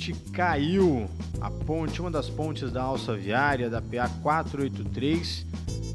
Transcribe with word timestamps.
ponte 0.00 0.14
caiu. 0.32 1.10
A 1.42 1.50
ponte, 1.50 2.00
uma 2.00 2.10
das 2.10 2.30
pontes 2.30 2.72
da 2.72 2.82
alça 2.82 3.14
viária 3.14 3.68
da 3.68 3.82
PA 3.82 4.08
483, 4.22 5.46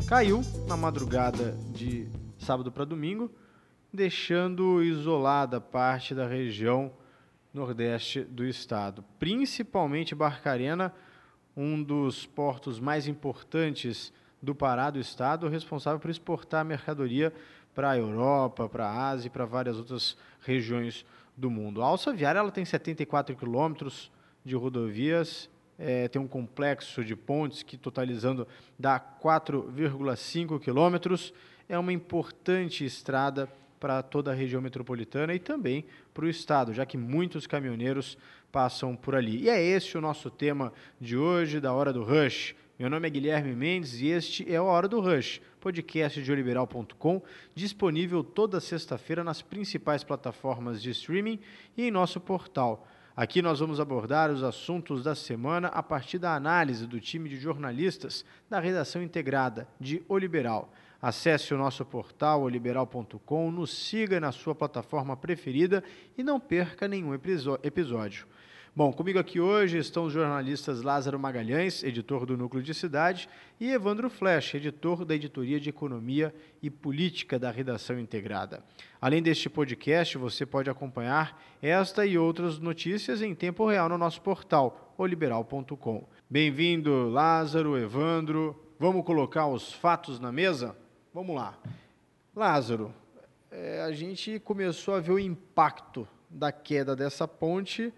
caiu 0.07 0.43
na 0.67 0.77
madrugada 0.77 1.57
de 1.73 2.07
sábado 2.37 2.71
para 2.71 2.85
domingo, 2.85 3.31
deixando 3.91 4.83
isolada 4.83 5.59
parte 5.59 6.13
da 6.13 6.27
região 6.27 6.91
nordeste 7.51 8.21
do 8.21 8.45
estado, 8.45 9.03
principalmente 9.17 10.13
Barcarena, 10.13 10.93
um 11.57 11.81
dos 11.81 12.27
portos 12.27 12.79
mais 12.79 13.07
importantes 13.07 14.13
do 14.39 14.53
Pará 14.53 14.91
do 14.91 14.99
estado, 14.99 15.49
responsável 15.49 15.99
por 15.99 16.11
exportar 16.11 16.63
mercadoria 16.63 17.33
para 17.73 17.91
a 17.91 17.97
Europa, 17.97 18.69
para 18.69 18.85
a 18.85 19.09
Ásia 19.09 19.27
e 19.27 19.31
para 19.31 19.45
várias 19.45 19.77
outras 19.77 20.15
regiões 20.41 21.03
do 21.37 21.49
mundo. 21.49 21.81
A 21.81 21.85
alça 21.85 22.13
viária 22.13 22.39
ela 22.39 22.51
tem 22.51 22.65
74 22.65 23.35
quilômetros 23.35 24.11
de 24.43 24.55
rodovias, 24.55 25.49
é, 25.77 26.07
tem 26.07 26.21
um 26.21 26.27
complexo 26.27 27.03
de 27.03 27.15
pontes 27.15 27.63
que, 27.63 27.77
totalizando, 27.77 28.47
dá 28.79 28.99
4,5 28.99 30.59
quilômetros. 30.59 31.33
É 31.67 31.77
uma 31.77 31.91
importante 31.91 32.85
estrada 32.85 33.49
para 33.79 34.01
toda 34.01 34.31
a 34.31 34.33
região 34.33 34.61
metropolitana 34.61 35.33
e 35.33 35.39
também 35.39 35.85
para 36.13 36.25
o 36.25 36.29
estado, 36.29 36.73
já 36.73 36.85
que 36.85 36.97
muitos 36.97 37.45
caminhoneiros 37.45 38.17
passam 38.51 38.95
por 38.95 39.15
ali. 39.15 39.43
E 39.43 39.49
é 39.49 39.61
esse 39.61 39.97
o 39.97 40.01
nosso 40.01 40.29
tema 40.29 40.71
de 40.99 41.17
hoje, 41.17 41.59
da 41.59 41.73
Hora 41.73 41.91
do 41.91 42.03
Rush. 42.03 42.55
Meu 42.77 42.89
nome 42.89 43.07
é 43.07 43.09
Guilherme 43.09 43.55
Mendes 43.55 44.01
e 44.01 44.07
este 44.07 44.51
é 44.51 44.57
a 44.57 44.63
Hora 44.63 44.85
do 44.85 44.99
Rush, 44.99 45.41
podcast 45.61 46.21
de 46.21 46.29
oliberal.com, 46.29 47.21
disponível 47.55 48.21
toda 48.21 48.59
sexta-feira 48.59 49.23
nas 49.23 49.41
principais 49.41 50.03
plataformas 50.03 50.81
de 50.81 50.89
streaming 50.89 51.39
e 51.77 51.83
em 51.83 51.91
nosso 51.91 52.19
portal. 52.19 52.85
Aqui 53.15 53.41
nós 53.41 53.61
vamos 53.61 53.79
abordar 53.79 54.29
os 54.29 54.43
assuntos 54.43 55.01
da 55.01 55.15
semana 55.15 55.69
a 55.69 55.81
partir 55.81 56.19
da 56.19 56.35
análise 56.35 56.85
do 56.85 56.99
time 56.99 57.29
de 57.29 57.37
jornalistas 57.37 58.25
da 58.49 58.59
redação 58.59 59.01
integrada 59.01 59.69
de 59.79 60.03
O 60.09 60.17
Liberal. 60.17 60.69
Acesse 61.01 61.53
o 61.53 61.57
nosso 61.57 61.85
portal 61.85 62.41
oliberal.com, 62.41 63.51
nos 63.51 63.71
siga 63.71 64.19
na 64.19 64.33
sua 64.33 64.53
plataforma 64.53 65.15
preferida 65.15 65.81
e 66.17 66.23
não 66.23 66.41
perca 66.41 66.89
nenhum 66.89 67.13
episódio. 67.13 68.27
Bom, 68.77 68.91
comigo 68.91 69.17
aqui 69.17 69.39
hoje 69.39 69.77
estão 69.77 70.03
os 70.03 70.11
jornalistas 70.11 70.81
Lázaro 70.81 71.17
Magalhães, 71.17 71.81
editor 71.81 72.25
do 72.25 72.35
Núcleo 72.35 72.61
de 72.61 72.73
Cidade, 72.73 73.29
e 73.57 73.71
Evandro 73.71 74.09
Flesch, 74.09 74.53
editor 74.53 75.05
da 75.05 75.15
Editoria 75.15 75.61
de 75.61 75.69
Economia 75.69 76.35
e 76.61 76.69
Política 76.69 77.39
da 77.39 77.49
Redação 77.49 77.97
Integrada. 77.97 78.61
Além 78.99 79.23
deste 79.23 79.49
podcast, 79.49 80.17
você 80.17 80.45
pode 80.45 80.69
acompanhar 80.69 81.41
esta 81.61 82.05
e 82.05 82.17
outras 82.17 82.59
notícias 82.59 83.21
em 83.21 83.33
tempo 83.33 83.65
real 83.65 83.87
no 83.87 83.97
nosso 83.97 84.19
portal, 84.21 84.93
oliberal.com. 84.97 86.05
Bem-vindo, 86.29 87.07
Lázaro, 87.07 87.77
Evandro. 87.77 88.61
Vamos 88.77 89.05
colocar 89.05 89.47
os 89.47 89.71
fatos 89.71 90.19
na 90.19 90.33
mesa? 90.33 90.75
Vamos 91.13 91.33
lá. 91.33 91.57
Lázaro, 92.35 92.93
é, 93.49 93.83
a 93.83 93.93
gente 93.93 94.37
começou 94.37 94.95
a 94.95 94.99
ver 94.99 95.13
o 95.13 95.19
impacto 95.19 96.05
da 96.29 96.51
queda 96.51 96.93
dessa 96.93 97.25
ponte 97.25 97.93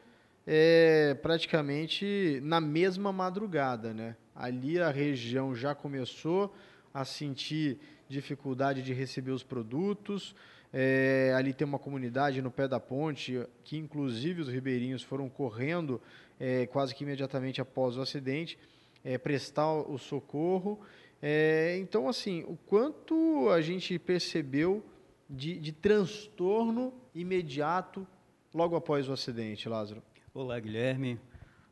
é, 0.49 1.13
praticamente 1.15 2.39
na 2.41 2.61
mesma 2.61 3.11
madrugada, 3.11 3.93
né? 3.93 4.15
Ali 4.33 4.79
a 4.79 4.89
região 4.89 5.53
já 5.53 5.75
começou 5.75 6.55
a 6.93 7.03
sentir 7.03 7.77
dificuldade 8.07 8.81
de 8.81 8.93
receber 8.93 9.31
os 9.31 9.43
produtos. 9.43 10.33
É, 10.71 11.33
ali 11.35 11.53
tem 11.53 11.67
uma 11.67 11.77
comunidade 11.77 12.41
no 12.41 12.49
pé 12.49 12.65
da 12.65 12.79
ponte 12.79 13.41
que, 13.65 13.77
inclusive, 13.77 14.41
os 14.41 14.47
ribeirinhos 14.47 15.03
foram 15.03 15.27
correndo 15.27 16.01
é, 16.39 16.65
quase 16.67 16.95
que 16.95 17.03
imediatamente 17.03 17.59
após 17.59 17.97
o 17.97 18.01
acidente 18.01 18.57
é, 19.03 19.17
prestar 19.17 19.73
o 19.73 19.97
socorro. 19.97 20.79
É, 21.21 21.77
então, 21.79 22.07
assim, 22.07 22.45
o 22.47 22.55
quanto 22.55 23.49
a 23.49 23.59
gente 23.59 23.99
percebeu 23.99 24.85
de, 25.29 25.59
de 25.59 25.73
transtorno 25.73 26.93
imediato 27.13 28.07
logo 28.53 28.75
após 28.75 29.09
o 29.09 29.13
acidente, 29.13 29.67
Lázaro? 29.67 30.01
Olá, 30.39 30.59
Guilherme. 30.59 31.19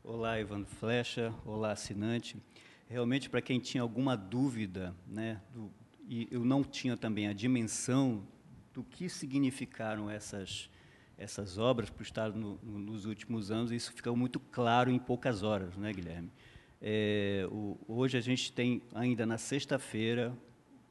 Olá, 0.02 0.40
Ivan 0.40 0.64
Flecha. 0.64 1.32
Olá, 1.44 1.70
assinante. 1.70 2.36
Realmente, 2.88 3.30
para 3.30 3.40
quem 3.40 3.60
tinha 3.60 3.80
alguma 3.80 4.16
dúvida, 4.16 4.92
né, 5.06 5.40
do, 5.54 5.70
e 6.08 6.26
eu 6.32 6.44
não 6.44 6.64
tinha 6.64 6.96
também 6.96 7.28
a 7.28 7.32
dimensão 7.32 8.26
do 8.74 8.82
que 8.82 9.08
significaram 9.08 10.10
essas, 10.10 10.68
essas 11.16 11.58
obras 11.58 11.90
para 11.90 12.00
o 12.00 12.02
Estado 12.02 12.36
no, 12.36 12.58
no, 12.60 12.76
nos 12.80 13.04
últimos 13.06 13.52
anos, 13.52 13.70
isso 13.70 13.92
ficou 13.92 14.16
muito 14.16 14.40
claro 14.40 14.90
em 14.90 14.98
poucas 14.98 15.44
horas, 15.44 15.76
né, 15.76 15.92
Guilherme? 15.92 16.32
É, 16.82 17.46
o, 17.52 17.78
hoje 17.86 18.18
a 18.18 18.20
gente 18.20 18.52
tem 18.52 18.82
ainda 18.96 19.24
na 19.24 19.38
sexta-feira, 19.38 20.36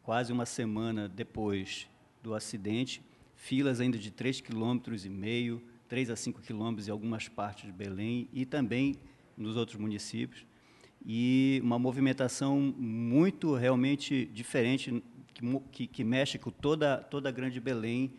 quase 0.01 0.31
uma 0.31 0.45
semana 0.45 1.09
depois 1.09 1.89
do 2.23 2.33
acidente, 2.33 3.03
filas 3.35 3.81
ainda 3.81 3.97
de 3.97 4.11
3,5 4.13 4.43
km, 4.43 5.74
3 5.87 6.09
a 6.09 6.15
5 6.15 6.41
quilômetros 6.41 6.87
em 6.87 6.91
algumas 6.91 7.27
partes 7.27 7.65
de 7.65 7.71
Belém 7.71 8.27
e 8.33 8.45
também 8.45 8.95
nos 9.37 9.55
outros 9.57 9.79
municípios. 9.79 10.45
E 11.05 11.59
uma 11.63 11.77
movimentação 11.77 12.59
muito 12.59 13.53
realmente 13.53 14.25
diferente, 14.25 15.03
que, 15.71 15.85
que, 15.85 16.03
mexe 16.03 16.39
com 16.39 16.49
toda, 16.49 16.97
toda 16.97 17.29
a 17.29 17.31
Grande 17.31 17.59
Belém 17.59 18.13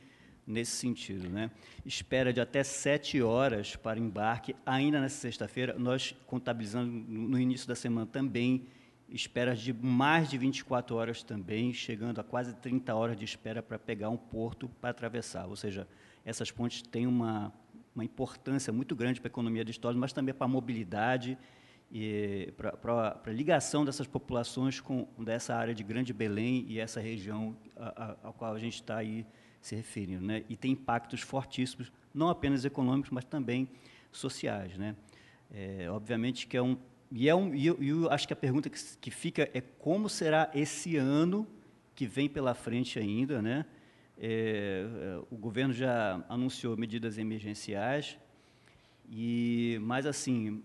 nesse 0.46 0.72
sentido. 0.72 1.28
Né? 1.28 1.50
Espera 1.84 2.32
de 2.32 2.40
até 2.40 2.62
sete 2.62 3.20
horas 3.20 3.74
para 3.74 3.98
embarque, 3.98 4.54
ainda 4.64 5.00
nessa 5.00 5.16
sexta-feira. 5.16 5.74
Nós 5.78 6.14
contabilizando 6.26 6.90
no 6.90 7.38
início 7.40 7.66
da 7.66 7.74
semana 7.74 8.06
também 8.06 8.66
esperas 9.08 9.60
de 9.60 9.72
mais 9.72 10.28
de 10.28 10.36
24 10.36 10.96
horas 10.96 11.22
também, 11.22 11.72
chegando 11.72 12.20
a 12.20 12.24
quase 12.24 12.54
30 12.54 12.94
horas 12.94 13.16
de 13.16 13.24
espera 13.24 13.62
para 13.62 13.78
pegar 13.78 14.10
um 14.10 14.16
porto 14.16 14.68
para 14.80 14.90
atravessar. 14.90 15.46
Ou 15.46 15.56
seja, 15.56 15.86
essas 16.26 16.50
pontes 16.50 16.82
têm 16.82 17.06
uma, 17.06 17.52
uma 17.94 18.04
importância 18.04 18.72
muito 18.72 18.96
grande 18.96 19.20
para 19.20 19.28
a 19.28 19.30
economia 19.30 19.64
de 19.64 19.70
história, 19.70 19.98
mas 19.98 20.12
também 20.12 20.34
para 20.34 20.44
a 20.44 20.48
mobilidade 20.48 21.38
e 21.90 22.52
para, 22.56 23.20
a 23.24 23.30
ligação 23.30 23.84
dessas 23.84 24.08
populações 24.08 24.80
com 24.80 25.06
dessa 25.16 25.54
área 25.54 25.72
de 25.72 25.84
Grande 25.84 26.12
Belém 26.12 26.66
e 26.68 26.80
essa 26.80 27.00
região 27.00 27.56
a, 27.76 28.04
a, 28.04 28.28
a 28.28 28.32
qual 28.32 28.52
a 28.52 28.58
gente 28.58 28.74
está 28.74 28.96
aí 28.96 29.24
se 29.60 29.76
referindo. 29.76 30.26
Né? 30.26 30.42
E 30.48 30.56
tem 30.56 30.72
impactos 30.72 31.20
fortíssimos, 31.20 31.92
não 32.12 32.28
apenas 32.28 32.64
econômicos, 32.64 33.12
mas 33.12 33.24
também 33.24 33.68
sociais. 34.10 34.76
Né? 34.76 34.96
É, 35.54 35.88
obviamente 35.88 36.48
que 36.48 36.56
é 36.56 36.62
um... 36.62 36.76
E, 37.12 37.28
é 37.28 37.34
um, 37.36 37.54
e 37.54 37.64
eu, 37.64 37.80
eu 37.80 38.10
acho 38.10 38.26
que 38.26 38.32
a 38.32 38.36
pergunta 38.36 38.68
que, 38.68 38.80
que 39.00 39.12
fica 39.12 39.48
é 39.54 39.60
como 39.60 40.08
será 40.08 40.50
esse 40.52 40.96
ano 40.96 41.46
que 41.94 42.04
vem 42.04 42.28
pela 42.28 42.52
frente 42.52 42.98
ainda, 42.98 43.40
né? 43.40 43.64
É, 44.18 44.84
é, 44.86 45.24
o 45.30 45.36
governo 45.36 45.72
já 45.72 46.24
anunciou 46.28 46.76
medidas 46.76 47.18
emergenciais, 47.18 48.18
e, 49.08 49.78
mas, 49.82 50.06
assim, 50.06 50.62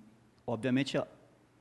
obviamente, 0.48 0.98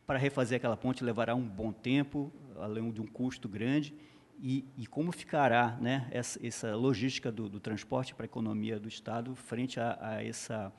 para 0.07 0.19
refazer 0.19 0.57
aquela 0.57 0.77
ponte 0.77 1.05
levará 1.05 1.35
um 1.35 1.47
bom 1.47 1.73
tempo, 1.73 2.33
além 2.57 2.91
de 2.91 3.01
um 3.01 3.07
custo 3.07 3.49
grande, 3.49 3.95
e, 4.43 4.65
e 4.77 4.87
como 4.87 5.13
ficará 5.13 5.77
né, 5.81 6.09
essa, 6.11 6.45
essa 6.45 6.75
logística 6.75 7.31
do, 7.31 7.49
do 7.49 7.61
transporte 7.61 8.15
para 8.15 8.25
a 8.25 8.27
economia 8.27 8.79
do 8.79 8.89
Estado 8.89 9.35
frente 9.35 9.79
a, 9.79 9.99
a 10.01 10.25
essa, 10.25 10.73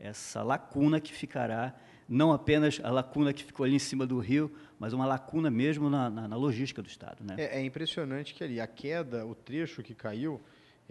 essa 0.00 0.42
lacuna 0.42 0.98
que 0.98 1.12
ficará, 1.12 1.74
não 2.08 2.32
apenas 2.32 2.80
a 2.82 2.90
lacuna 2.90 3.32
que 3.32 3.44
ficou 3.44 3.64
ali 3.64 3.74
em 3.74 3.78
cima 3.78 4.06
do 4.06 4.18
rio, 4.18 4.50
mas 4.78 4.92
uma 4.92 5.06
lacuna 5.06 5.50
mesmo 5.50 5.90
na, 5.90 6.08
na, 6.08 6.26
na 6.26 6.36
logística 6.36 6.82
do 6.82 6.88
Estado. 6.88 7.22
Né? 7.22 7.36
É, 7.38 7.60
é, 7.60 7.64
impressionante 7.64 8.34
que 8.34 8.42
ali 8.42 8.60
a 8.60 8.66
queda, 8.66 9.26
o 9.26 9.34
trecho 9.34 9.82
que 9.82 9.94
caiu, 9.94 10.40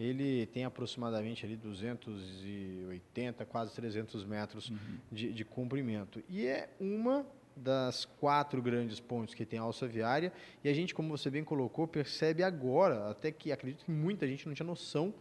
ele 0.02 0.48
tem 0.48 0.66
aproximadamente 0.66 1.46
ali 1.46 1.56
280, 1.56 3.46
quase 3.46 3.74
300 3.76 4.26
metros 4.26 4.70
uhum. 4.70 4.78
de, 5.12 5.32
de 5.32 5.46
comprimento. 5.46 6.24
E 6.28 6.46
é 6.46 6.70
uma 6.80 7.26
das 7.56 8.06
quatro 8.06 8.62
grandes 8.62 9.00
pontes 9.00 9.36
que 9.36 9.46
tem 9.46 9.60
a 9.60 9.64
alça 9.64 9.86
viária, 9.88 10.32
e 10.64 10.70
a 10.70 10.74
gente, 10.74 10.96
como 10.96 11.16
você 11.16 11.30
bem 11.30 11.44
colocou, 11.44 11.88
percebe 11.88 12.42
agora, 12.42 13.10
até 13.10 13.32
que 13.32 13.52
acredito 13.52 13.86
que 13.86 13.92
muita 13.92 14.28
gente 14.28 14.48
não 14.48 14.54
tinha 14.54 14.66
noção 14.66 15.14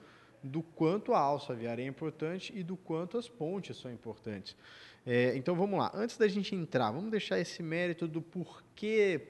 do 0.43 0.63
quanto 0.63 1.13
a 1.13 1.19
alça 1.19 1.55
viária 1.55 1.83
é 1.83 1.87
importante 1.87 2.53
e 2.57 2.63
do 2.63 2.77
quanto 2.77 3.19
as 3.19 3.29
pontes 3.29 3.77
são 3.77 3.93
importantes. 3.93 4.57
É, 5.05 5.37
então 5.37 5.55
vamos 5.55 5.79
lá, 5.79 5.91
antes 5.95 6.17
da 6.17 6.29
gente 6.29 6.55
entrar, 6.55 6.91
vamos 6.91 7.11
deixar 7.11 7.39
esse 7.39 7.63
mérito 7.63 8.09
do 8.09 8.23
porquê 8.23 9.21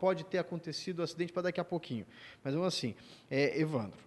pode 0.00 0.24
ter 0.24 0.38
acontecido 0.38 0.98
o 0.98 1.02
acidente 1.04 1.32
para 1.32 1.42
daqui 1.42 1.60
a 1.60 1.64
pouquinho. 1.64 2.04
Mas 2.42 2.52
vamos 2.52 2.66
assim, 2.66 2.96
é, 3.30 3.60
Evandro, 3.60 3.98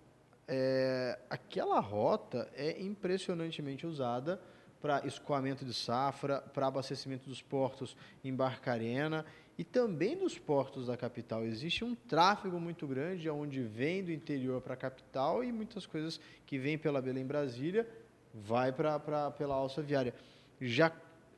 é, 0.48 1.20
aquela 1.30 1.80
rota 1.80 2.50
é 2.56 2.82
impressionantemente 2.82 3.86
usada 3.86 4.40
para 4.82 5.06
escoamento 5.08 5.66
de 5.66 5.74
safra, 5.74 6.42
para 6.42 6.68
abastecimento 6.68 7.28
dos 7.28 7.42
portos 7.42 7.98
em 8.24 8.34
Barcarena 8.34 9.26
e 9.58 9.64
também 9.64 10.16
dos 10.16 10.38
portos 10.38 10.88
da 10.88 10.96
capital. 10.96 11.44
Existe 11.44 11.84
um 11.84 11.96
tráfego 11.96 12.60
muito 12.60 12.86
grande 12.86 13.30
onde 13.30 13.62
vem 13.64 14.04
do 14.04 14.12
interior 14.12 14.62
para 14.62 14.76
a 14.76 14.78
capital 14.78 15.44
e 15.44 15.52
muitas 15.52 15.86
coisas 15.86 16.20
que 16.46 16.60
vêm 16.60 16.78
pela 16.78 17.02
Belém 17.02 17.26
Brasília 17.26 17.88
vai 18.34 18.72
para 18.72 19.32
pela 19.32 19.56
alça 19.56 19.82
viária. 19.82 20.14
Já 20.62 20.92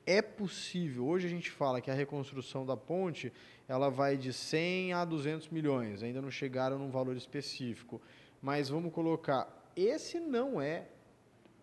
é 0.05 0.21
possível. 0.21 1.05
Hoje 1.05 1.27
a 1.27 1.29
gente 1.29 1.51
fala 1.51 1.79
que 1.79 1.91
a 1.91 1.93
reconstrução 1.93 2.65
da 2.65 2.75
ponte 2.75 3.31
ela 3.67 3.89
vai 3.89 4.17
de 4.17 4.31
100 4.31 4.93
a 4.93 5.05
200 5.05 5.49
milhões, 5.49 6.01
ainda 6.01 6.21
não 6.21 6.31
chegaram 6.31 6.79
num 6.79 6.89
valor 6.89 7.15
específico. 7.17 8.01
Mas 8.41 8.69
vamos 8.69 8.93
colocar, 8.93 9.71
esse 9.75 10.19
não 10.19 10.61
é, 10.61 10.87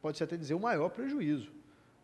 pode-se 0.02 0.24
até 0.24 0.36
dizer, 0.36 0.54
o 0.54 0.60
maior 0.60 0.88
prejuízo. 0.90 1.52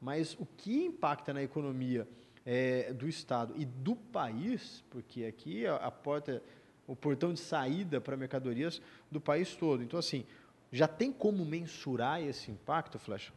Mas 0.01 0.35
o 0.35 0.47
que 0.57 0.85
impacta 0.85 1.33
na 1.33 1.43
economia 1.43 2.09
é, 2.45 2.93
do 2.93 3.09
Estado 3.09 3.55
e 3.57 3.65
do 3.65 3.95
país, 3.95 4.83
porque 4.91 5.25
aqui 5.25 5.67
a, 5.67 5.77
a 5.77 5.91
porta, 5.91 6.43
o 6.87 6.97
portão 6.97 7.33
de 7.33 7.41
saída 7.41 8.01
para 8.01 8.17
mercadorias 8.17 8.81
do 9.11 9.21
país 9.21 9.55
todo. 9.55 9.83
Então, 9.83 9.99
assim, 9.99 10.25
já 10.73 10.89
tem 10.89 11.13
como 11.13 11.45
mensurar 11.45 12.23
esse 12.23 12.51
impacto, 12.51 12.99
Flecha? 12.99 13.33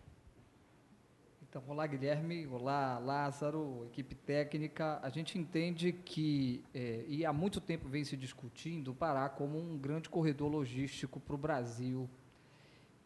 Então, 1.56 1.62
olá 1.68 1.86
Guilherme, 1.86 2.48
olá 2.48 2.98
Lázaro, 2.98 3.86
equipe 3.86 4.16
técnica. 4.16 5.00
A 5.04 5.10
gente 5.10 5.38
entende 5.38 5.92
que, 5.92 6.64
é, 6.74 7.06
e 7.08 7.24
há 7.24 7.32
muito 7.32 7.62
tempo 7.62 7.88
vem 7.88 8.04
se 8.04 8.18
discutindo, 8.18 8.90
o 8.90 8.96
Pará 8.96 9.30
como 9.30 9.60
um 9.60 9.78
grande 9.78 10.10
corredor 10.10 10.52
logístico 10.52 11.20
para 11.20 11.36
o 11.36 11.38
Brasil. 11.38 12.10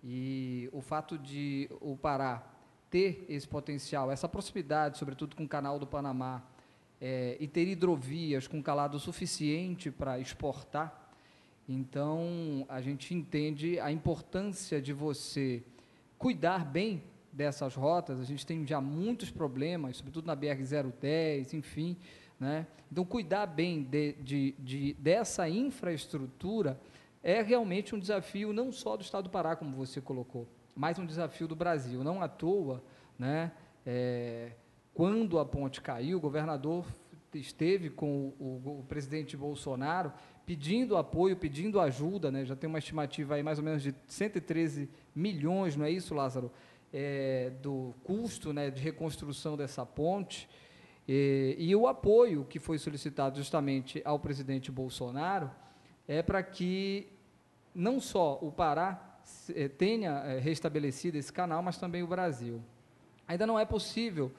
E 0.02 0.70
o 0.72 0.80
fato 0.80 1.18
de 1.18 1.70
o 1.82 1.98
Pará 1.98 2.42
ter 2.90 3.26
esse 3.28 3.46
potencial, 3.46 4.10
essa 4.10 4.30
proximidade, 4.30 4.98
sobretudo 4.98 5.36
com 5.36 5.44
o 5.44 5.50
canal 5.50 5.78
do 5.78 5.86
Panamá, 5.86 6.42
é, 7.02 7.36
e 7.42 7.50
ter 7.50 7.68
hidrovias 7.68 8.48
com 8.48 8.64
calado 8.64 8.98
suficiente 8.98 9.92
para 9.92 10.20
exportar, 10.20 11.12
então 11.68 12.66
a 12.70 12.80
gente 12.80 13.14
entende 13.14 13.78
a 13.78 13.92
importância 13.92 14.82
de 14.82 14.94
você 14.94 15.62
cuidar 16.18 16.64
bem 16.64 17.04
dessas 17.31 17.75
rotas, 17.75 18.19
a 18.19 18.24
gente 18.24 18.45
tem 18.45 18.65
já 18.65 18.81
muitos 18.81 19.29
problemas, 19.29 19.97
sobretudo 19.97 20.25
na 20.25 20.35
BR-010, 20.35 21.53
enfim. 21.53 21.97
Né? 22.39 22.68
Então, 22.91 23.03
cuidar 23.03 23.45
bem 23.45 23.83
de, 23.83 24.13
de, 24.13 24.56
de, 24.59 24.94
dessa 24.94 25.50
infraestrutura 25.50 26.79
é 27.24 27.41
realmente 27.41 27.95
um 27.95 28.00
desafio 28.00 28.53
não 28.53 28.71
só 28.71 28.95
do 28.95 29.01
Estado 29.01 29.25
do 29.25 29.29
Pará, 29.29 29.56
como 29.56 29.75
você 29.75 30.00
colocou, 30.00 30.47
mas 30.75 30.97
um 31.00 31.06
desafio 31.06 31.47
do 31.47 31.56
Brasil. 31.56 32.03
Não 32.03 32.21
à 32.21 32.27
toa, 32.27 32.83
né, 33.18 33.51
é, 33.85 34.51
quando 34.94 35.39
a 35.39 35.45
ponte 35.45 35.81
caiu, 35.81 36.18
o 36.18 36.21
governador 36.21 36.85
esteve 37.33 37.89
com 37.89 38.33
o, 38.39 38.62
o, 38.65 38.79
o, 38.79 38.85
presidente 38.88 39.35
Bolsonaro 39.35 40.12
pedindo 40.45 40.95
apoio, 40.95 41.35
pedindo 41.35 41.79
ajuda, 41.79 42.31
né, 42.31 42.45
já 42.45 42.56
tem 42.56 42.69
uma 42.69 42.79
estimativa 42.79 43.35
aí 43.35 43.44
mais 43.44 43.59
ou 43.59 43.65
menos 43.65 43.83
de 43.83 43.94
113 44.07 44.89
milhões, 45.13 45.75
não 45.75 45.85
é 45.85 45.91
isso, 45.91 46.15
Lázaro? 46.15 46.51
É, 47.00 47.52
do 47.62 47.94
custo 48.04 48.52
né, 48.52 48.72
de 48.72 48.82
reconstrução 48.82 49.56
dessa 49.56 49.86
ponte 49.86 50.50
e, 51.08 51.56
e, 51.60 51.76
o 51.76 51.88
apoio 51.88 52.44
que 52.44 52.58
foi 52.60 52.80
solicitado 52.80 53.38
justamente 53.38 54.02
ao 54.04 54.18
presidente 54.18 54.72
Bolsonaro 54.72 55.52
é 56.08 56.24
para 56.24 56.42
que 56.42 57.08
não 57.74 58.02
só 58.02 58.40
o 58.42 58.52
Pará 58.52 59.20
é, 59.54 59.68
tenha 59.68 60.24
é, 60.26 60.40
restabelecido 60.40 61.20
esse 61.20 61.32
canal, 61.32 61.62
mas 61.62 61.78
também 61.78 62.02
o 62.02 62.08
Brasil. 62.08 62.64
Ainda 63.28 63.46
não 63.46 63.60
é 63.60 63.64
possível, 63.64 64.32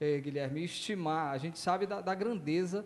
é, 0.00 0.18
Guilherme, 0.18 0.64
estimar, 0.64 1.34
a 1.34 1.38
gente 1.38 1.58
sabe 1.58 1.84
da, 1.84 2.00
da 2.00 2.14
grandeza 2.14 2.84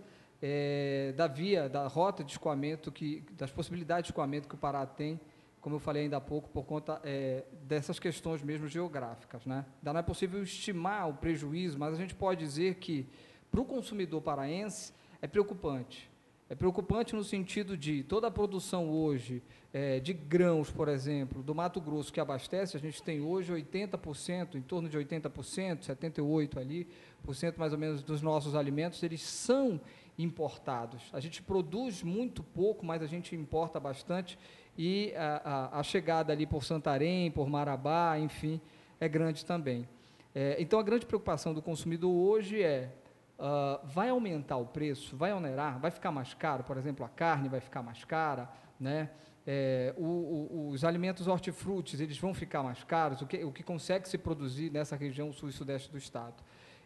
da 1.17 1.27
via, 1.27 1.69
da 1.69 1.87
rota 1.87 2.25
de 2.25 2.33
escoamento, 2.33 2.91
que, 2.91 3.23
das 3.33 3.51
possibilidades 3.51 4.05
de 4.05 4.13
escoamento 4.13 4.49
que 4.49 4.55
o 4.55 4.59
Pará 4.59 4.87
tem 4.87 5.21
como 5.61 5.77
eu 5.77 5.81
falei 5.81 6.05
ainda 6.05 6.17
há 6.17 6.21
pouco, 6.21 6.49
por 6.49 6.65
conta 6.65 7.01
é, 7.05 7.45
dessas 7.63 7.99
questões 7.99 8.43
mesmo 8.43 8.67
geográficas. 8.67 9.45
Né? 9.45 9.65
Ainda 9.79 9.93
não 9.93 10.01
é 10.01 10.03
possível 10.03 10.43
estimar 10.43 11.09
o 11.09 11.15
prejuízo, 11.15 11.79
mas 11.79 11.95
a 11.95 11.97
gente 11.97 12.15
pode 12.15 12.41
dizer 12.41 12.77
que, 12.77 13.07
para 13.51 13.61
o 13.61 13.65
consumidor 13.65 14.23
paraense, 14.23 14.93
é 15.21 15.27
preocupante. 15.27 16.11
É 16.49 16.55
preocupante 16.55 17.15
no 17.15 17.23
sentido 17.23 17.77
de 17.77 18.03
toda 18.03 18.27
a 18.27 18.31
produção 18.31 18.91
hoje 18.91 19.41
é, 19.73 20.01
de 20.01 20.13
grãos, 20.13 20.69
por 20.69 20.89
exemplo, 20.89 21.45
do 21.45 21.55
Mato 21.55 21.81
Grosso 21.81 22.13
que 22.13 22.19
abastece, 22.19 22.77
a 22.77 22.81
gente 22.81 23.01
tem 23.03 23.21
hoje 23.21 23.53
80%, 23.53 24.57
em 24.57 24.63
torno 24.63 24.89
de 24.89 24.99
80%, 24.99 25.85
78% 25.85 26.57
ali, 26.57 26.89
por 27.23 27.37
cento 27.37 27.59
mais 27.59 27.73
ou 27.73 27.79
menos 27.79 28.03
dos 28.03 28.21
nossos 28.21 28.57
alimentos, 28.57 29.01
eles 29.03 29.23
são 29.23 29.81
importados. 30.19 31.03
A 31.13 31.21
gente 31.21 31.41
produz 31.41 32.03
muito 32.03 32.43
pouco, 32.43 32.85
mas 32.85 33.01
a 33.01 33.07
gente 33.07 33.37
importa 33.37 33.79
bastante 33.79 34.37
e 34.77 35.13
a, 35.17 35.43
a, 35.75 35.81
a, 35.81 35.83
chegada 35.83 36.33
ali 36.33 36.47
por 36.47 36.65
Santarém, 36.65 37.31
por 37.31 37.49
Marabá, 37.49 38.19
enfim, 38.19 38.61
é 39.01 39.09
grande 39.09 39.45
também. 39.45 39.89
É, 40.35 40.57
então, 40.59 40.79
a 40.79 40.83
grande 40.83 41.07
preocupação 41.07 41.53
do 41.53 41.61
consumidor 41.61 42.11
hoje 42.11 42.63
é, 42.63 42.91
uh, 43.39 43.87
vai 43.87 44.11
aumentar 44.11 44.57
o 44.57 44.67
preço, 44.67 45.17
vai 45.17 45.33
onerar, 45.33 45.79
vai 45.79 45.91
ficar 45.91 46.13
mais 46.13 46.35
caro, 46.35 46.63
por 46.65 46.77
exemplo, 46.77 47.05
a 47.05 47.09
carne 47.09 47.49
vai 47.49 47.61
ficar 47.61 47.83
mais 47.83 48.05
cara, 48.05 48.49
né? 48.79 49.11
É, 49.47 49.95
o, 49.97 50.05
o, 50.05 50.69
os 50.71 50.85
alimentos 50.85 51.27
hortifrutis, 51.27 51.99
eles 51.99 52.19
vão 52.19 52.33
ficar 52.35 52.63
mais 52.63 52.85
caros, 52.85 53.23
o 53.23 53.27
que, 53.27 53.43
o 53.43 53.51
que 53.51 53.63
consegue 53.63 54.09
se 54.09 54.19
produzir 54.19 54.71
nessa 54.71 54.95
região 54.95 55.33
sul 55.33 55.49
e 55.49 55.53
sudeste 55.53 55.91
do 55.91 55.99
estado. 55.99 56.35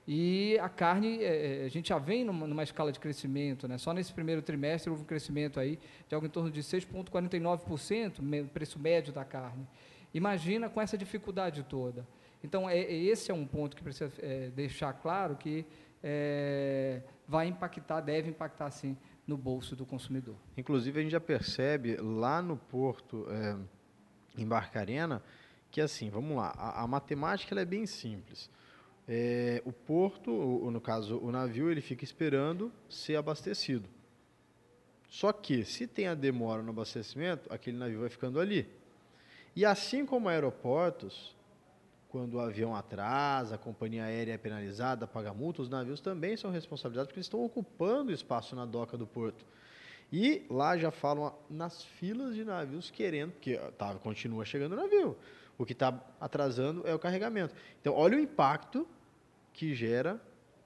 E 0.06 0.58
a 0.58 0.68
carne, 0.68 1.22
é, 1.22 1.62
é, 1.62 1.64
a 1.64 1.68
gente 1.68 1.88
já 1.88 1.98
vem 1.98 2.24
numa, 2.24 2.46
numa, 2.46 2.62
escala 2.62 2.92
de 2.92 3.00
crescimento, 3.00 3.66
né? 3.66 3.78
só 3.78 3.92
nesse 3.94 4.12
primeiro 4.12 4.42
trimestre 4.42 4.90
houve 4.90 5.02
um 5.02 5.06
crescimento 5.06 5.58
aí 5.58 5.78
de 6.06 6.14
algo 6.14 6.26
em 6.26 6.30
torno 6.30 6.50
de 6.50 6.60
6,49%, 6.60 8.48
preço 8.48 8.78
médio 8.78 9.14
da 9.14 9.24
carne. 9.24 9.66
Imagina 10.12 10.68
com 10.68 10.80
essa 10.80 10.98
dificuldade 10.98 11.62
toda. 11.62 12.06
Então, 12.42 12.68
é, 12.68 12.78
é, 12.78 12.92
esse 12.92 13.30
é 13.30 13.34
um 13.34 13.46
ponto 13.46 13.74
que 13.74 13.82
precisa 13.82 14.12
é, 14.18 14.50
deixar 14.50 14.92
claro 14.92 15.36
que 15.36 15.64
é, 16.02 17.00
vai 17.26 17.46
impactar, 17.46 18.02
deve 18.02 18.28
impactar 18.28 18.70
sim, 18.70 18.98
no 19.26 19.38
bolso 19.38 19.74
do 19.74 19.86
consumidor. 19.86 20.36
Inclusive, 20.54 21.00
a 21.00 21.02
gente 21.02 21.12
já 21.12 21.20
percebe 21.20 21.96
lá 21.96 22.42
no 22.42 22.58
porto, 22.58 23.26
é, 23.30 23.56
em 24.36 24.46
Barcarena, 24.46 25.22
que 25.70 25.80
assim, 25.80 26.10
vamos 26.10 26.36
lá, 26.36 26.52
a, 26.58 26.82
a 26.82 26.86
matemática 26.86 27.58
é 27.58 27.64
bem 27.64 27.86
simples 27.86 28.50
é, 29.08 29.62
o 29.64 29.72
porto, 29.72 30.30
ou, 30.32 30.70
no 30.70 30.80
caso 30.80 31.18
o 31.18 31.30
navio, 31.30 31.70
ele 31.70 31.80
fica 31.80 32.04
esperando 32.04 32.72
ser 32.88 33.16
abastecido. 33.16 33.88
Só 35.08 35.32
que, 35.32 35.64
se 35.64 35.86
tem 35.86 36.08
a 36.08 36.14
demora 36.14 36.62
no 36.62 36.70
abastecimento, 36.70 37.52
aquele 37.52 37.76
navio 37.76 38.00
vai 38.00 38.08
ficando 38.08 38.40
ali. 38.40 38.68
E 39.54 39.64
assim 39.64 40.04
como 40.04 40.28
aeroportos, 40.28 41.36
quando 42.08 42.34
o 42.34 42.40
avião 42.40 42.74
atrasa, 42.74 43.54
a 43.54 43.58
companhia 43.58 44.04
aérea 44.04 44.32
é 44.32 44.38
penalizada, 44.38 45.06
paga 45.06 45.32
multa, 45.32 45.62
os 45.62 45.68
navios 45.68 46.00
também 46.00 46.36
são 46.36 46.50
responsabilizados 46.50 47.08
porque 47.08 47.18
eles 47.18 47.26
estão 47.26 47.44
ocupando 47.44 48.12
espaço 48.12 48.56
na 48.56 48.64
doca 48.64 48.96
do 48.96 49.06
porto. 49.06 49.44
E 50.12 50.44
lá 50.48 50.76
já 50.76 50.90
falam 50.90 51.34
nas 51.50 51.82
filas 51.82 52.34
de 52.34 52.44
navios 52.44 52.90
querendo, 52.90 53.32
porque 53.32 53.56
tá, 53.78 53.94
continua 53.96 54.44
chegando 54.44 54.76
navio. 54.76 55.16
O 55.56 55.64
que 55.64 55.72
está 55.72 55.98
atrasando 56.20 56.86
é 56.86 56.94
o 56.94 56.98
carregamento. 56.98 57.54
Então, 57.80 57.94
olha 57.94 58.16
o 58.16 58.20
impacto 58.20 58.86
que 59.52 59.74
gera 59.74 60.20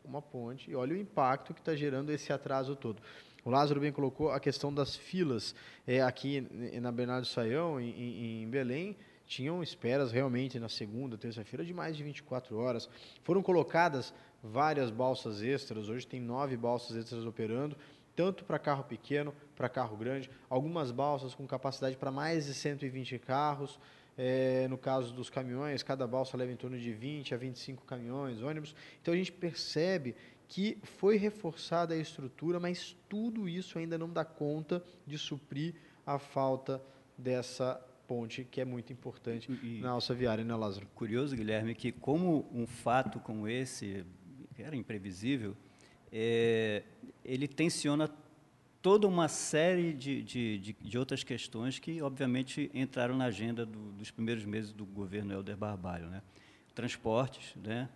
uma 0.05 0.23
ponte 0.23 0.71
e 0.71 0.75
olha 0.75 0.95
o 0.95 0.97
impacto 0.97 1.53
que 1.53 1.61
está 1.61 1.75
gerando 1.77 2.11
esse 2.11 2.33
atraso 2.33 2.75
todo. 2.75 3.03
O 3.45 3.51
Lázaro 3.51 3.81
bem 3.81 3.93
colocou 3.93 4.31
a 4.31 4.41
questão 4.41 4.73
das 4.73 4.97
filas. 4.97 5.55
É, 5.87 6.03
aqui 6.03 6.47
na 6.81 6.91
Bernardo 6.91 7.27
Saião, 7.27 7.81
em, 7.81 8.43
em 8.43 8.49
Belém, 8.49 8.97
tinham 9.27 9.63
esperas 9.63 10.11
realmente 10.11 10.59
na 10.59 10.69
segunda, 10.69 11.19
terça-feira 11.19 11.65
de 11.65 11.75
mais 11.75 11.97
de 11.97 12.03
24 12.03 12.57
horas. 12.59 12.89
Foram 13.23 13.43
colocadas 13.43 14.13
várias 14.43 14.91
balsas 14.91 15.43
extras, 15.43 15.89
hoje 15.89 16.07
tem 16.07 16.21
nove 16.21 16.57
balsas 16.57 16.97
extras 16.97 17.27
operando, 17.27 17.77
tanto 18.17 18.45
para 18.45 18.59
carro 18.59 18.85
pequeno, 18.85 19.35
para 19.55 19.69
carro 19.69 19.97
grande, 19.97 20.31
algumas 20.49 20.91
balsas 20.91 21.35
com 21.35 21.47
capacidade 21.47 21.97
para 21.97 22.11
mais 22.11 22.47
de 22.47 22.55
120 22.55 23.19
carros. 23.19 23.79
É, 24.21 24.67
no 24.67 24.77
caso 24.77 25.15
dos 25.15 25.31
caminhões, 25.31 25.85
cada 25.85 26.05
balsa 26.05 26.37
leva 26.37 26.51
em 26.51 26.57
torno 26.57 26.77
de 26.77 26.93
20 26.93 27.35
a 27.35 27.37
25 27.37 27.85
caminhões, 27.85 28.43
ônibus. 28.43 28.75
Então 29.01 29.15
a 29.15 29.17
gente 29.17 29.31
percebe 29.31 30.17
que 30.49 30.77
foi 30.83 31.17
reforçada 31.17 31.95
a 31.95 31.97
estrutura, 31.97 32.59
mas 32.59 32.97
tudo 33.09 33.49
isso 33.49 33.79
ainda 33.79 33.97
não 33.97 34.11
dá 34.11 34.25
conta 34.25 34.83
de 35.07 35.17
suprir 35.17 35.75
a 36.05 36.19
falta 36.19 36.83
dessa 37.17 37.81
ponte, 38.09 38.43
que 38.43 38.61
é 38.61 38.65
muito 38.65 38.93
importante 38.93 39.53
e, 39.63 39.81
na 39.81 39.91
alça 39.91 40.15
viária, 40.15 40.43
né, 40.43 40.57
Lázaro? 40.57 40.89
Curioso, 40.95 41.37
Guilherme, 41.37 41.75
que 41.75 41.93
como 41.93 42.49
um 42.53 42.67
fato 42.67 43.21
como 43.21 43.47
esse, 43.47 44.05
que 44.57 44.63
era 44.63 44.75
imprevisível, 44.75 45.55
é, 46.11 46.83
ele 47.23 47.47
tensiona 47.47 48.09
toda 48.89 49.07
uma 49.07 49.29
série 49.29 49.93
de, 49.93 50.23
de, 50.23 50.59
de, 50.59 50.73
de, 50.73 50.99
outras 50.99 51.23
questões 51.23 51.79
que, 51.79 52.01
obviamente, 52.01 52.71
entraram 52.73 53.15
na 53.15 53.27
agenda 53.27 53.67
do, 53.67 53.93
dos 53.93 54.11
primeiros 54.11 54.47
meses 54.47 54.73
do 54.73 54.87
governo 54.87 55.31
Helder 55.31 55.59
Barbalho. 55.59 56.07
Né? 56.07 56.23
Transportes, 56.75 57.55
né? 57.57 57.87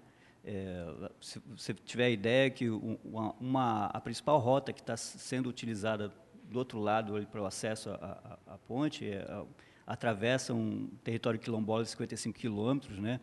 É, 0.45 1.11
se 1.19 1.41
você 1.57 1.73
tiver 1.73 2.05
a 2.05 2.11
ideia 2.11 2.51
que 2.51 2.69
uma, 2.69 3.35
uma, 3.41 3.87
a 3.87 3.99
principal 4.03 4.39
rota 4.39 4.71
que 4.71 4.81
está 4.81 4.95
sendo 4.95 5.49
utilizada 5.49 6.13
do 6.51 6.59
outro 6.59 6.79
lado 6.79 7.27
para 7.29 7.41
o 7.41 7.47
acesso 7.47 7.89
à, 7.89 8.39
à, 8.47 8.55
à 8.55 8.59
ponte 8.59 9.09
é, 9.09 9.23
a, 9.23 9.47
atravessa 9.87 10.53
um 10.53 10.91
território 11.03 11.41
quilombola 11.41 11.85
de 11.85 11.89
55 11.89 12.39
quilômetros, 12.39 12.99
né? 12.99 13.19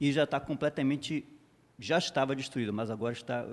e 0.00 0.12
já 0.12 0.22
está 0.22 0.38
completamente 0.38 1.26
já 1.76 1.98
estava 1.98 2.36
destruído, 2.36 2.72
mas 2.72 2.88
agora 2.88 3.14
está 3.14 3.44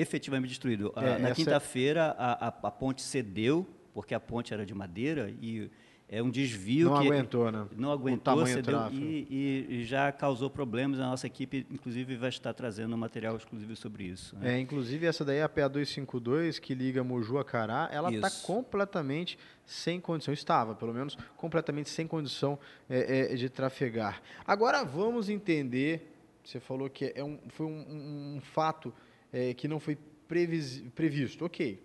efetivamente 0.00 0.48
destruído. 0.50 0.92
É, 0.96 1.18
na 1.18 1.32
quinta-feira, 1.32 2.14
a, 2.18 2.46
a, 2.46 2.48
a 2.48 2.70
ponte 2.70 3.02
cedeu, 3.02 3.66
porque 3.92 4.14
a 4.14 4.20
ponte 4.20 4.54
era 4.54 4.64
de 4.64 4.74
madeira 4.74 5.34
e 5.40 5.70
é 6.10 6.22
um 6.22 6.30
desvio 6.30 6.88
não 6.88 7.00
que 7.00 7.06
aguentou, 7.06 7.52
né? 7.52 7.66
não 7.76 7.92
aguentou, 7.92 8.46
cedeu, 8.46 8.88
e, 8.90 9.26
e, 9.28 9.66
e, 9.68 9.84
já 9.84 10.10
causou 10.10 10.48
problemas. 10.48 10.98
A 10.98 11.06
nossa 11.06 11.26
equipe, 11.26 11.66
inclusive, 11.70 12.16
vai 12.16 12.30
estar 12.30 12.54
trazendo 12.54 12.94
um 12.94 12.96
material 12.96 13.36
exclusivo 13.36 13.76
sobre 13.76 14.04
isso. 14.04 14.34
Né? 14.36 14.54
É, 14.54 14.58
inclusive 14.58 15.04
essa 15.04 15.22
daí 15.22 15.36
é 15.38 15.42
a 15.42 15.48
PA 15.48 15.68
252 15.68 16.58
que 16.58 16.74
liga 16.74 17.04
Moju 17.04 17.36
a 17.36 17.44
Cará, 17.44 17.90
ela 17.92 18.10
está 18.10 18.30
completamente 18.46 19.38
sem 19.66 20.00
condição, 20.00 20.32
estava 20.32 20.74
pelo 20.74 20.94
menos 20.94 21.14
completamente 21.36 21.90
sem 21.90 22.06
condição 22.06 22.58
é, 22.88 23.32
é, 23.32 23.34
de 23.34 23.50
trafegar. 23.50 24.22
Agora 24.46 24.82
vamos 24.84 25.28
entender. 25.28 26.14
Você 26.42 26.58
falou 26.58 26.88
que 26.88 27.12
é 27.14 27.22
um, 27.22 27.38
foi 27.48 27.66
um, 27.66 27.70
um, 27.70 28.36
um 28.36 28.40
fato 28.40 28.94
é, 29.32 29.54
que 29.54 29.68
não 29.68 29.80
foi 29.80 29.96
previs, 30.26 30.82
previsto. 30.94 31.44
Ok, 31.44 31.82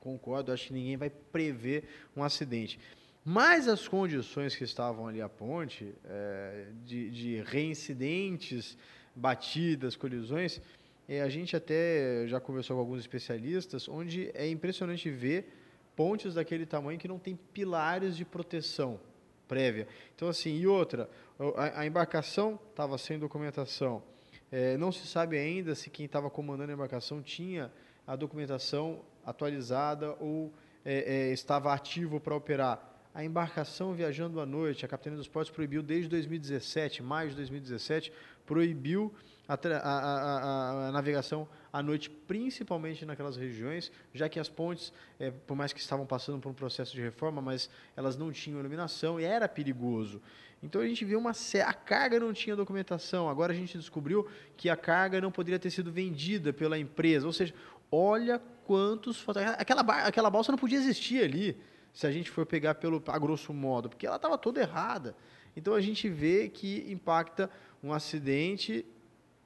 concordo. 0.00 0.52
Acho 0.52 0.68
que 0.68 0.72
ninguém 0.72 0.96
vai 0.96 1.10
prever 1.10 1.84
um 2.16 2.22
acidente. 2.22 2.78
Mas 3.24 3.68
as 3.68 3.86
condições 3.86 4.56
que 4.56 4.64
estavam 4.64 5.06
ali 5.06 5.20
à 5.20 5.28
ponte, 5.28 5.94
é, 6.04 6.68
de, 6.84 7.10
de, 7.10 7.42
reincidentes, 7.42 8.76
batidas, 9.14 9.96
colisões, 9.96 10.62
é, 11.08 11.20
a 11.20 11.28
gente 11.28 11.54
até 11.54 12.26
já 12.26 12.40
conversou 12.40 12.76
com 12.76 12.80
alguns 12.80 13.00
especialistas, 13.00 13.88
onde 13.88 14.30
é 14.34 14.48
impressionante 14.48 15.10
ver 15.10 15.52
pontes 15.94 16.34
daquele 16.34 16.64
tamanho 16.64 16.98
que 16.98 17.08
não 17.08 17.18
tem 17.18 17.36
pilares 17.52 18.16
de 18.16 18.24
proteção 18.24 19.00
prévia. 19.48 19.88
Então, 20.14 20.28
assim, 20.28 20.56
e 20.56 20.66
outra, 20.66 21.08
a, 21.56 21.80
a 21.80 21.86
embarcação 21.86 22.60
estava 22.70 22.96
sem 22.98 23.18
documentação. 23.18 24.02
É, 24.50 24.76
não 24.76 24.90
se 24.90 25.06
sabe 25.06 25.36
ainda 25.36 25.74
se 25.74 25.90
quem 25.90 26.06
estava 26.06 26.30
comandando 26.30 26.70
a 26.70 26.74
embarcação 26.74 27.22
tinha 27.22 27.70
a 28.06 28.16
documentação 28.16 29.00
atualizada 29.24 30.14
ou 30.18 30.52
é, 30.84 31.28
é, 31.28 31.32
estava 31.32 31.72
ativo 31.72 32.18
para 32.18 32.34
operar. 32.34 32.88
A 33.14 33.24
embarcação 33.24 33.92
viajando 33.92 34.40
à 34.40 34.46
noite, 34.46 34.84
a 34.84 34.88
Capitania 34.88 35.18
dos 35.18 35.28
Portos 35.28 35.50
proibiu 35.50 35.82
desde 35.82 36.08
2017, 36.08 37.02
maio 37.02 37.30
de 37.30 37.36
2017, 37.36 38.12
proibiu 38.46 39.12
a, 39.48 39.54
a, 39.54 40.88
a, 40.88 40.92
navegação 40.92 41.48
à 41.72 41.82
noite, 41.82 42.10
principalmente 42.10 43.06
naquelas 43.06 43.36
regiões, 43.36 43.90
já 44.12 44.28
que 44.28 44.38
as 44.38 44.48
pontes, 44.48 44.92
é, 45.18 45.30
por 45.30 45.56
mais 45.56 45.72
que 45.72 45.80
estavam 45.80 46.04
passando 46.04 46.38
por 46.38 46.50
um 46.50 46.54
processo 46.54 46.94
de 46.94 47.00
reforma, 47.00 47.40
mas 47.40 47.70
elas 47.96 48.16
não 48.16 48.30
tinham 48.30 48.60
iluminação 48.60 49.18
e 49.18 49.24
era 49.24 49.48
perigoso. 49.48 50.20
Então 50.62 50.82
a 50.82 50.86
gente 50.86 51.04
viu 51.04 51.18
uma 51.18 51.32
a 51.64 51.72
carga 51.72 52.20
não 52.20 52.32
tinha 52.32 52.54
documentação. 52.54 53.28
Agora 53.28 53.52
a 53.52 53.56
gente 53.56 53.78
descobriu 53.78 54.28
que 54.56 54.68
a 54.68 54.76
carga 54.76 55.20
não 55.20 55.30
poderia 55.30 55.58
ter 55.58 55.70
sido 55.70 55.90
vendida 55.90 56.52
pela 56.52 56.78
empresa. 56.78 57.26
Ou 57.26 57.32
seja, 57.32 57.54
olha 57.90 58.42
quantos 58.64 59.24
aquela 59.56 59.80
aquela 60.04 60.28
balsa 60.28 60.52
não 60.52 60.58
podia 60.58 60.78
existir 60.78 61.22
ali 61.22 61.56
se 61.92 62.06
a 62.06 62.12
gente 62.12 62.30
for 62.30 62.44
pegar 62.44 62.74
pelo 62.74 63.02
a 63.06 63.18
grosso 63.18 63.54
modo, 63.54 63.88
porque 63.88 64.06
ela 64.06 64.16
estava 64.16 64.36
toda 64.36 64.60
errada. 64.60 65.16
Então 65.56 65.74
a 65.74 65.80
gente 65.80 66.08
vê 66.08 66.48
que 66.48 66.90
impacta 66.90 67.48
um 67.82 67.92
acidente 67.92 68.84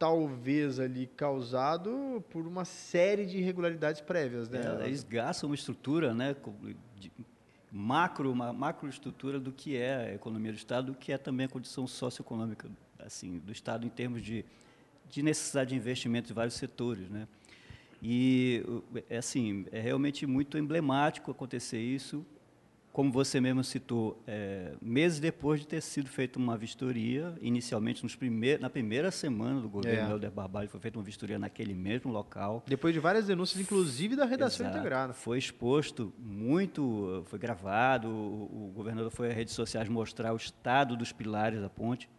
talvez 0.02 0.80
ali 0.80 1.06
causado 1.06 2.24
por 2.28 2.44
uma 2.44 2.64
série 2.64 3.24
de 3.24 3.38
irregularidades 3.38 4.00
prévias, 4.00 4.48
né? 4.48 4.60
É, 4.80 4.86
eles 4.88 5.04
gastam 5.04 5.48
uma 5.48 5.54
estrutura, 5.54 6.12
né, 6.12 6.34
macro, 7.70 8.32
uma 8.32 8.52
macroestrutura 8.52 9.38
do 9.38 9.52
que 9.52 9.76
é 9.76 9.94
a 9.94 10.14
economia 10.14 10.50
do 10.50 10.56
Estado, 10.58 10.90
do 10.90 10.98
que 10.98 11.12
é 11.12 11.18
também 11.18 11.46
a 11.46 11.48
condição 11.48 11.86
socioeconômica 11.86 12.68
assim 12.98 13.38
do 13.38 13.52
Estado 13.52 13.86
em 13.86 13.88
termos 13.88 14.22
de, 14.22 14.44
de 15.08 15.22
necessidade 15.22 15.70
de 15.70 15.76
investimento 15.76 16.32
em 16.32 16.34
vários 16.34 16.56
setores, 16.56 17.08
né? 17.08 17.28
E 18.02 18.64
é 19.08 19.18
assim, 19.18 19.66
é 19.70 19.80
realmente 19.80 20.26
muito 20.26 20.58
emblemático 20.58 21.30
acontecer 21.30 21.78
isso 21.78 22.26
como 22.92 23.10
você 23.10 23.40
mesmo 23.40 23.64
citou, 23.64 24.22
é, 24.26 24.74
meses 24.80 25.18
depois 25.18 25.60
de 25.60 25.66
ter 25.66 25.80
sido 25.80 26.10
feita 26.10 26.38
uma 26.38 26.58
vistoria, 26.58 27.34
inicialmente 27.40 28.04
primeir, 28.18 28.60
na 28.60 28.68
primeira 28.68 29.10
semana 29.10 29.60
do 29.62 29.68
governo 29.68 30.08
é. 30.08 30.10
Helder 30.12 30.30
Barbalho, 30.30 30.68
foi 30.68 30.78
feita 30.78 30.98
uma 30.98 31.04
vistoria 31.04 31.38
naquele 31.38 31.72
mesmo 31.72 32.12
local. 32.12 32.62
Depois 32.66 32.92
de 32.92 33.00
várias 33.00 33.26
denúncias, 33.26 33.58
inclusive 33.58 34.14
da 34.14 34.26
redação 34.26 34.66
Exato. 34.66 34.76
integrada. 34.76 35.14
Foi 35.14 35.38
exposto 35.38 36.12
muito, 36.18 37.22
foi 37.26 37.38
gravado, 37.38 38.08
o, 38.08 38.68
o, 38.68 38.72
governador 38.74 39.10
foi 39.10 39.30
às 39.30 39.34
redes 39.34 39.54
sociais 39.54 39.88
mostrar 39.88 40.34
o 40.34 40.36
estado 40.36 40.94
dos 40.94 41.12
pilares 41.12 41.62
da 41.62 41.70
ponte. 41.70 42.10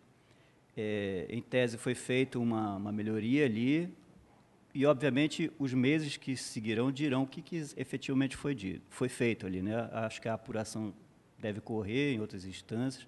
É, 0.75 1.27
em 1.30 1.42
tese, 1.42 1.77
foi 1.77 1.94
feita 1.94 2.39
uma, 2.39 2.77
uma 2.77 2.92
melhoria 2.92 3.46
ali, 3.46 3.94
e, 4.74 4.86
obviamente, 4.86 5.51
os 5.60 5.74
meses 5.74 6.18
que 6.18 6.36
seguirão 6.36 6.92
dirão 6.92 7.24
o 7.24 7.27
que, 7.27 7.42
que 7.42 7.56
efetivamente 7.77 8.36
foi, 8.36 8.56
dito, 8.56 8.82
foi 8.89 9.08
feito 9.08 9.46
ali. 9.46 9.62
Né? 9.62 9.88
Acho 9.92 10.20
que 10.20 10.27
a 10.27 10.34
apuração 10.34 10.94
deve 11.39 11.62
correr 11.62 12.13
em 12.13 12.20
outras 12.20 12.44
instâncias. 12.44 13.08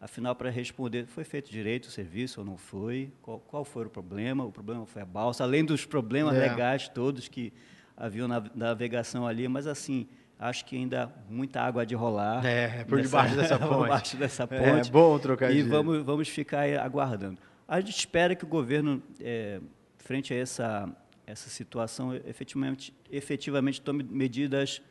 Afinal, 0.00 0.34
para 0.34 0.48
responder, 0.50 1.06
foi 1.06 1.24
feito 1.24 1.50
direito 1.50 1.86
o 1.86 1.90
serviço 1.90 2.40
ou 2.40 2.46
não 2.46 2.56
foi? 2.56 3.12
Qual, 3.20 3.38
qual 3.38 3.64
foi 3.64 3.84
o 3.84 3.90
problema? 3.90 4.44
O 4.44 4.52
problema 4.52 4.86
foi 4.86 5.02
a 5.02 5.04
balsa, 5.04 5.44
além 5.44 5.64
dos 5.64 5.84
problemas 5.84 6.36
é. 6.36 6.40
legais 6.40 6.88
todos 6.88 7.28
que 7.28 7.52
haviam 7.96 8.26
na 8.26 8.42
navegação 8.54 9.26
ali, 9.26 9.46
mas 9.46 9.66
assim, 9.66 10.06
acho 10.38 10.64
que 10.64 10.76
ainda 10.76 11.12
muita 11.28 11.60
água 11.60 11.86
de 11.86 11.94
rolar. 11.94 12.44
É, 12.44 12.84
por 12.84 12.98
nessa, 12.98 13.08
debaixo 13.08 13.36
dessa 13.36 13.58
ponte. 13.60 13.68
por 13.68 13.82
debaixo 13.82 14.16
dessa 14.16 14.46
ponte. 14.46 14.88
É 14.88 14.92
bom 14.92 15.18
trocar 15.18 15.52
E 15.52 15.62
vamos, 15.62 16.02
vamos 16.02 16.28
ficar 16.28 16.64
aguardando. 16.80 17.38
A 17.66 17.80
gente 17.80 17.96
espera 17.96 18.34
que 18.34 18.44
o 18.44 18.48
governo 18.48 19.02
é, 19.20 19.60
frente 20.04 20.34
a 20.34 20.36
essa, 20.36 20.96
essa 21.26 21.48
situação, 21.48 22.14
efetivamente, 22.14 22.94
efetivamente 23.10 23.80
tome 23.80 24.04
medidas 24.04 24.82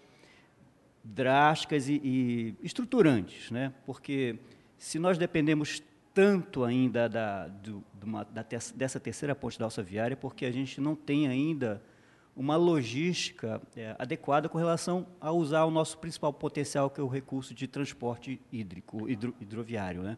drásticas 1.03 1.87
e, 1.87 2.01
e 2.03 2.55
estruturantes, 2.63 3.51
né? 3.51 3.71
porque 3.85 4.39
se 4.75 4.97
nós 4.97 5.17
dependemos 5.17 5.83
tanto 6.15 6.63
ainda 6.63 7.07
da, 7.07 7.47
do, 7.47 7.83
uma, 8.03 8.23
da 8.23 8.43
ter, 8.43 8.59
dessa 8.75 8.99
terceira 8.99 9.35
ponte 9.35 9.59
da 9.59 9.65
alça 9.65 9.83
viária, 9.83 10.17
porque 10.17 10.45
a 10.45 10.51
gente 10.51 10.81
não 10.81 10.95
tem 10.95 11.27
ainda 11.27 11.81
uma 12.35 12.55
logística 12.55 13.61
é, 13.75 13.95
adequada 13.99 14.49
com 14.49 14.57
relação 14.57 15.05
a 15.21 15.31
usar 15.31 15.65
o 15.65 15.71
nosso 15.71 15.99
principal 15.99 16.33
potencial, 16.33 16.89
que 16.89 16.99
é 16.99 17.03
o 17.03 17.07
recurso 17.07 17.53
de 17.53 17.67
transporte 17.67 18.41
hídrico, 18.51 19.07
hidro, 19.07 19.35
hidroviário. 19.39 20.01
Né? 20.01 20.17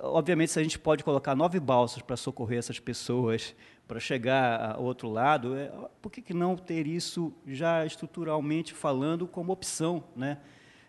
Obviamente, 0.00 0.50
se 0.50 0.58
a 0.58 0.62
gente 0.62 0.78
pode 0.78 1.04
colocar 1.04 1.34
nove 1.34 1.60
balsas 1.60 2.02
para 2.02 2.16
socorrer 2.16 2.58
essas 2.58 2.80
pessoas 2.80 3.54
para 3.86 4.00
chegar 4.00 4.76
ao 4.76 4.82
outro 4.82 5.10
lado, 5.10 5.54
é, 5.56 5.70
por 6.00 6.10
que, 6.10 6.22
que 6.22 6.32
não 6.32 6.56
ter 6.56 6.86
isso 6.86 7.32
já 7.46 7.84
estruturalmente 7.84 8.72
falando 8.72 9.26
como 9.26 9.52
opção? 9.52 10.02
Né? 10.16 10.38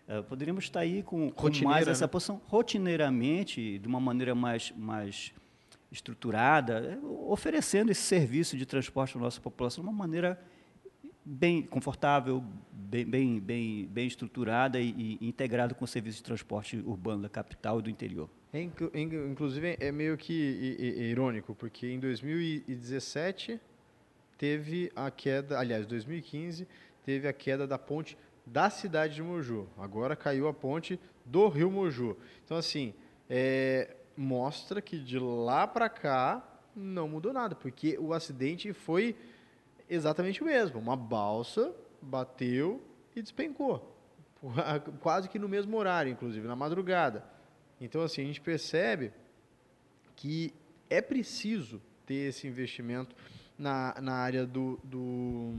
É, 0.08 0.22
poderíamos 0.22 0.64
estar 0.64 0.80
aí 0.80 1.02
com, 1.02 1.30
com 1.30 1.50
mais 1.64 1.86
essa 1.86 2.04
né? 2.04 2.08
posição 2.08 2.40
rotineiramente, 2.46 3.78
de 3.78 3.86
uma 3.86 4.00
maneira 4.00 4.34
mais, 4.34 4.72
mais 4.74 5.32
estruturada, 5.92 6.98
é, 7.02 7.06
oferecendo 7.28 7.90
esse 7.90 8.02
serviço 8.02 8.56
de 8.56 8.64
transporte 8.64 9.18
à 9.18 9.20
nossa 9.20 9.40
população 9.40 9.84
de 9.84 9.90
uma 9.90 9.96
maneira 9.96 10.40
bem 11.22 11.62
confortável, 11.62 12.42
bem, 12.86 13.04
bem, 13.04 13.40
bem, 13.40 13.86
bem 13.86 14.06
estruturada 14.06 14.80
e, 14.80 15.18
e 15.20 15.28
integrada 15.28 15.74
com 15.74 15.84
o 15.84 15.88
serviço 15.88 16.18
de 16.18 16.24
transporte 16.24 16.76
urbano 16.86 17.22
da 17.22 17.28
capital 17.28 17.80
e 17.80 17.82
do 17.82 17.90
interior. 17.90 18.28
É, 18.52 18.60
inclusive, 18.62 19.76
é 19.80 19.92
meio 19.92 20.16
que 20.16 20.32
irônico, 20.32 21.54
porque 21.54 21.88
em 21.88 21.98
2017 21.98 23.60
teve 24.38 24.90
a 24.94 25.10
queda, 25.10 25.58
aliás, 25.58 25.86
2015 25.86 26.66
teve 27.04 27.28
a 27.28 27.32
queda 27.32 27.66
da 27.66 27.78
ponte 27.78 28.16
da 28.44 28.70
cidade 28.70 29.16
de 29.16 29.22
Moju. 29.22 29.68
Agora 29.76 30.14
caiu 30.14 30.46
a 30.48 30.54
ponte 30.54 30.98
do 31.24 31.48
Rio 31.48 31.70
Moju. 31.70 32.16
Então, 32.44 32.56
assim, 32.56 32.94
é, 33.28 33.96
mostra 34.16 34.80
que 34.80 34.98
de 34.98 35.18
lá 35.18 35.66
para 35.66 35.88
cá 35.88 36.60
não 36.74 37.08
mudou 37.08 37.32
nada, 37.32 37.54
porque 37.54 37.98
o 37.98 38.12
acidente 38.12 38.72
foi 38.72 39.16
exatamente 39.88 40.42
o 40.42 40.46
mesmo. 40.46 40.78
Uma 40.78 40.96
balsa 40.96 41.74
bateu 42.06 42.82
e 43.14 43.22
despencou. 43.22 43.94
Quase 45.00 45.28
que 45.28 45.38
no 45.38 45.48
mesmo 45.48 45.76
horário, 45.76 46.10
inclusive, 46.10 46.46
na 46.46 46.56
madrugada. 46.56 47.24
Então, 47.80 48.02
assim, 48.02 48.22
a 48.22 48.24
gente 48.24 48.40
percebe 48.40 49.12
que 50.14 50.54
é 50.88 51.00
preciso 51.00 51.82
ter 52.06 52.28
esse 52.28 52.46
investimento 52.46 53.14
na, 53.58 53.94
na 54.00 54.14
área 54.14 54.46
do, 54.46 54.78
do 54.84 55.54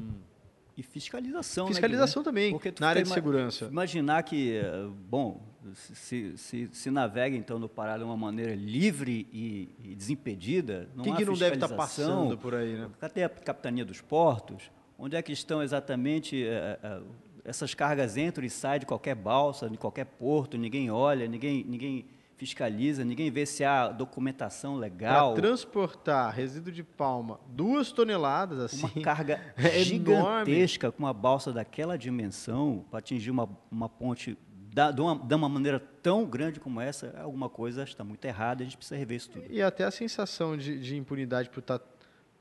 e 0.78 0.84
fiscalização. 0.84 1.66
Né, 1.66 1.72
fiscalização 1.72 2.22
né, 2.22 2.24
também, 2.24 2.52
Porque 2.52 2.74
na 2.80 2.88
área 2.88 3.02
de 3.02 3.10
segurança. 3.10 3.66
Imaginar 3.66 4.22
que, 4.22 4.62
bom, 5.10 5.44
se, 5.74 6.38
se, 6.38 6.70
se 6.72 6.92
navega 6.92 7.36
então 7.36 7.58
no 7.58 7.68
Pará 7.68 7.98
de 7.98 8.04
uma 8.04 8.16
maneira 8.16 8.54
livre 8.54 9.28
e, 9.34 9.70
e 9.84 9.96
desimpedida, 9.96 10.88
não 10.96 11.04
Quem 11.04 11.16
que 11.16 11.26
não 11.26 11.34
deve 11.34 11.56
estar 11.56 11.68
tá 11.68 11.76
passando 11.76 12.38
por 12.38 12.54
aí, 12.54 12.76
né? 12.76 12.90
Cadê 13.00 13.24
a 13.24 13.30
capitania 13.30 13.84
dos 13.84 14.02
portos? 14.02 14.72
Onde 14.98 15.16
é 15.16 15.22
que 15.22 15.32
estão 15.32 15.62
exatamente 15.62 16.46
é, 16.46 16.80
é, 16.82 17.02
essas 17.46 17.74
cargas 17.74 18.18
entram 18.18 18.46
e 18.46 18.50
saem 18.50 18.80
de 18.80 18.86
qualquer 18.86 19.16
balsa, 19.16 19.70
de 19.70 19.78
qualquer 19.78 20.06
porto, 20.06 20.58
ninguém 20.58 20.90
olha, 20.92 21.28
ninguém, 21.28 21.64
ninguém 21.64 22.06
fiscaliza, 22.36 23.04
ninguém 23.04 23.32
vê 23.32 23.46
se 23.46 23.64
há 23.64 23.88
documentação 23.88 24.76
legal. 24.76 25.34
Para 25.34 25.42
transportar 25.42 26.34
resíduo 26.34 26.72
de 26.72 26.84
palma 26.84 27.40
duas 27.48 27.92
toneladas, 27.92 28.60
assim. 28.60 28.86
Uma 28.86 29.04
carga 29.04 29.42
é 29.58 29.80
gigantesca 29.80 30.92
com 30.92 31.00
uma 31.00 31.14
balsa 31.14 31.52
daquela 31.52 31.98
dimensão 31.98 32.86
para 32.90 33.00
atingir 33.00 33.32
uma, 33.32 33.50
uma 33.72 33.90
ponte 33.90 34.38
da, 34.74 34.92
de, 34.92 35.02
uma, 35.02 35.16
de 35.16 35.34
uma 35.34 35.50
maneira 35.50 35.80
tão 35.80 36.24
grande 36.26 36.60
como 36.60 36.80
essa, 36.80 37.12
alguma 37.20 37.50
coisa 37.50 37.84
está 37.84 38.04
muito 38.04 38.24
errada, 38.26 38.62
a 38.62 38.66
gente 38.66 38.78
precisa 38.78 38.96
rever 38.96 39.18
isso 39.18 39.32
tudo. 39.32 39.46
E 39.50 39.60
até 39.60 39.84
a 39.84 39.90
sensação 39.90 40.56
de, 40.56 40.80
de 40.80 40.96
impunidade 40.96 41.50
por 41.50 41.62
estar 41.62 41.80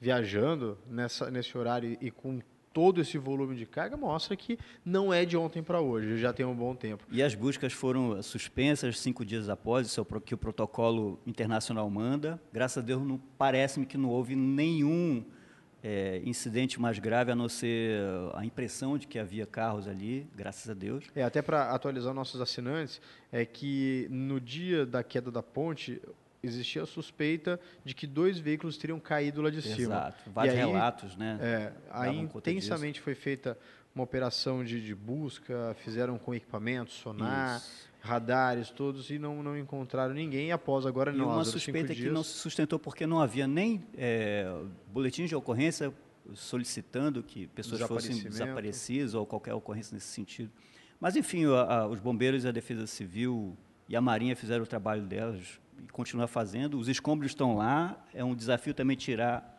viajando 0.00 0.78
nessa, 0.88 1.30
nesse 1.30 1.56
horário 1.56 1.96
e 2.00 2.10
com 2.10 2.40
todo 2.76 3.00
esse 3.00 3.16
volume 3.16 3.56
de 3.56 3.64
carga 3.64 3.96
mostra 3.96 4.36
que 4.36 4.58
não 4.84 5.10
é 5.10 5.24
de 5.24 5.34
ontem 5.34 5.62
para 5.62 5.80
hoje, 5.80 6.18
já 6.18 6.30
tem 6.30 6.44
um 6.44 6.54
bom 6.54 6.74
tempo. 6.74 7.06
E 7.10 7.22
as 7.22 7.34
buscas 7.34 7.72
foram 7.72 8.22
suspensas 8.22 9.00
cinco 9.00 9.24
dias 9.24 9.48
após, 9.48 9.86
isso 9.86 9.98
é 9.98 10.02
o 10.02 10.20
que 10.20 10.34
o 10.34 10.36
protocolo 10.38 11.18
internacional 11.26 11.88
manda. 11.88 12.38
Graças 12.52 12.82
a 12.82 12.86
Deus, 12.86 13.02
parece-me 13.38 13.86
que 13.86 13.96
não 13.96 14.10
houve 14.10 14.36
nenhum 14.36 15.24
é, 15.82 16.20
incidente 16.24 16.80
mais 16.80 16.98
grave, 16.98 17.32
a 17.32 17.34
não 17.34 17.48
ser 17.48 17.98
a 18.34 18.44
impressão 18.44 18.98
de 18.98 19.06
que 19.06 19.18
havia 19.18 19.46
carros 19.46 19.88
ali, 19.88 20.26
graças 20.36 20.68
a 20.68 20.74
Deus. 20.74 21.06
É, 21.14 21.22
até 21.22 21.40
para 21.40 21.70
atualizar 21.70 22.12
nossos 22.12 22.40
assinantes, 22.42 23.00
é 23.32 23.46
que 23.46 24.06
no 24.10 24.38
dia 24.38 24.84
da 24.84 25.02
queda 25.02 25.30
da 25.30 25.42
ponte, 25.42 26.02
existia 26.46 26.82
a 26.82 26.86
suspeita 26.86 27.60
de 27.84 27.94
que 27.94 28.06
dois 28.06 28.38
veículos 28.38 28.76
teriam 28.76 28.98
caído 28.98 29.42
lá 29.42 29.50
de 29.50 29.58
Exato. 29.58 29.76
cima. 29.76 29.94
Exato, 29.94 30.30
vários 30.30 30.54
aí, 30.54 30.60
relatos, 30.60 31.16
né? 31.16 31.38
É, 31.40 31.72
aí 31.90 32.18
intensamente 32.18 33.00
foi 33.00 33.14
feita 33.14 33.58
uma 33.94 34.04
operação 34.04 34.62
de, 34.62 34.84
de, 34.84 34.94
busca, 34.94 35.74
fizeram 35.82 36.18
com 36.18 36.34
equipamentos, 36.34 36.94
sonar, 36.94 37.56
Isso. 37.56 37.88
radares, 38.00 38.68
todos, 38.68 39.08
e 39.08 39.18
não, 39.18 39.42
não 39.42 39.58
encontraram 39.58 40.12
ninguém. 40.12 40.48
E 40.48 40.52
após 40.52 40.84
agora, 40.84 41.10
e 41.10 41.18
uma 41.18 41.44
suspeita 41.44 41.94
que 41.94 42.10
não 42.10 42.22
se 42.22 42.34
sustentou 42.34 42.78
porque 42.78 43.06
não 43.06 43.18
havia 43.20 43.46
nem 43.46 43.82
é, 43.96 44.54
boletins 44.92 45.30
de 45.30 45.34
ocorrência 45.34 45.92
solicitando 46.34 47.22
que 47.22 47.46
pessoas 47.48 47.80
fossem 47.82 48.22
desaparecidas 48.22 49.14
ou 49.14 49.24
qualquer 49.24 49.54
ocorrência 49.54 49.94
nesse 49.94 50.08
sentido. 50.08 50.50
Mas, 51.00 51.16
enfim, 51.16 51.46
a, 51.46 51.60
a, 51.60 51.86
os 51.86 52.00
bombeiros 52.00 52.44
e 52.44 52.48
a 52.48 52.52
Defesa 52.52 52.86
Civil 52.86 53.56
e 53.88 53.96
a 53.96 54.00
Marinha 54.00 54.34
fizeram 54.34 54.64
o 54.64 54.66
trabalho 54.66 55.02
delas 55.02 55.60
e 55.82 55.88
continuar 55.88 56.26
fazendo. 56.26 56.78
Os 56.78 56.88
escombros 56.88 57.32
estão 57.32 57.56
lá, 57.56 58.04
é 58.12 58.24
um 58.24 58.34
desafio 58.34 58.74
também 58.74 58.96
tirar 58.96 59.56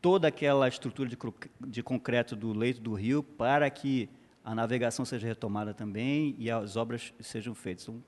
toda 0.00 0.28
aquela 0.28 0.66
estrutura 0.68 1.08
de, 1.08 1.18
de 1.60 1.82
concreto 1.82 2.34
do 2.34 2.52
leito 2.52 2.80
do 2.80 2.94
rio 2.94 3.22
para 3.22 3.68
que 3.68 4.08
a 4.44 4.54
navegação 4.54 5.04
seja 5.04 5.26
retomada 5.26 5.74
também 5.74 6.34
e 6.38 6.50
as 6.50 6.76
obras 6.76 7.12
sejam 7.20 7.54
feitas. 7.54 7.84
Então, 7.84 8.02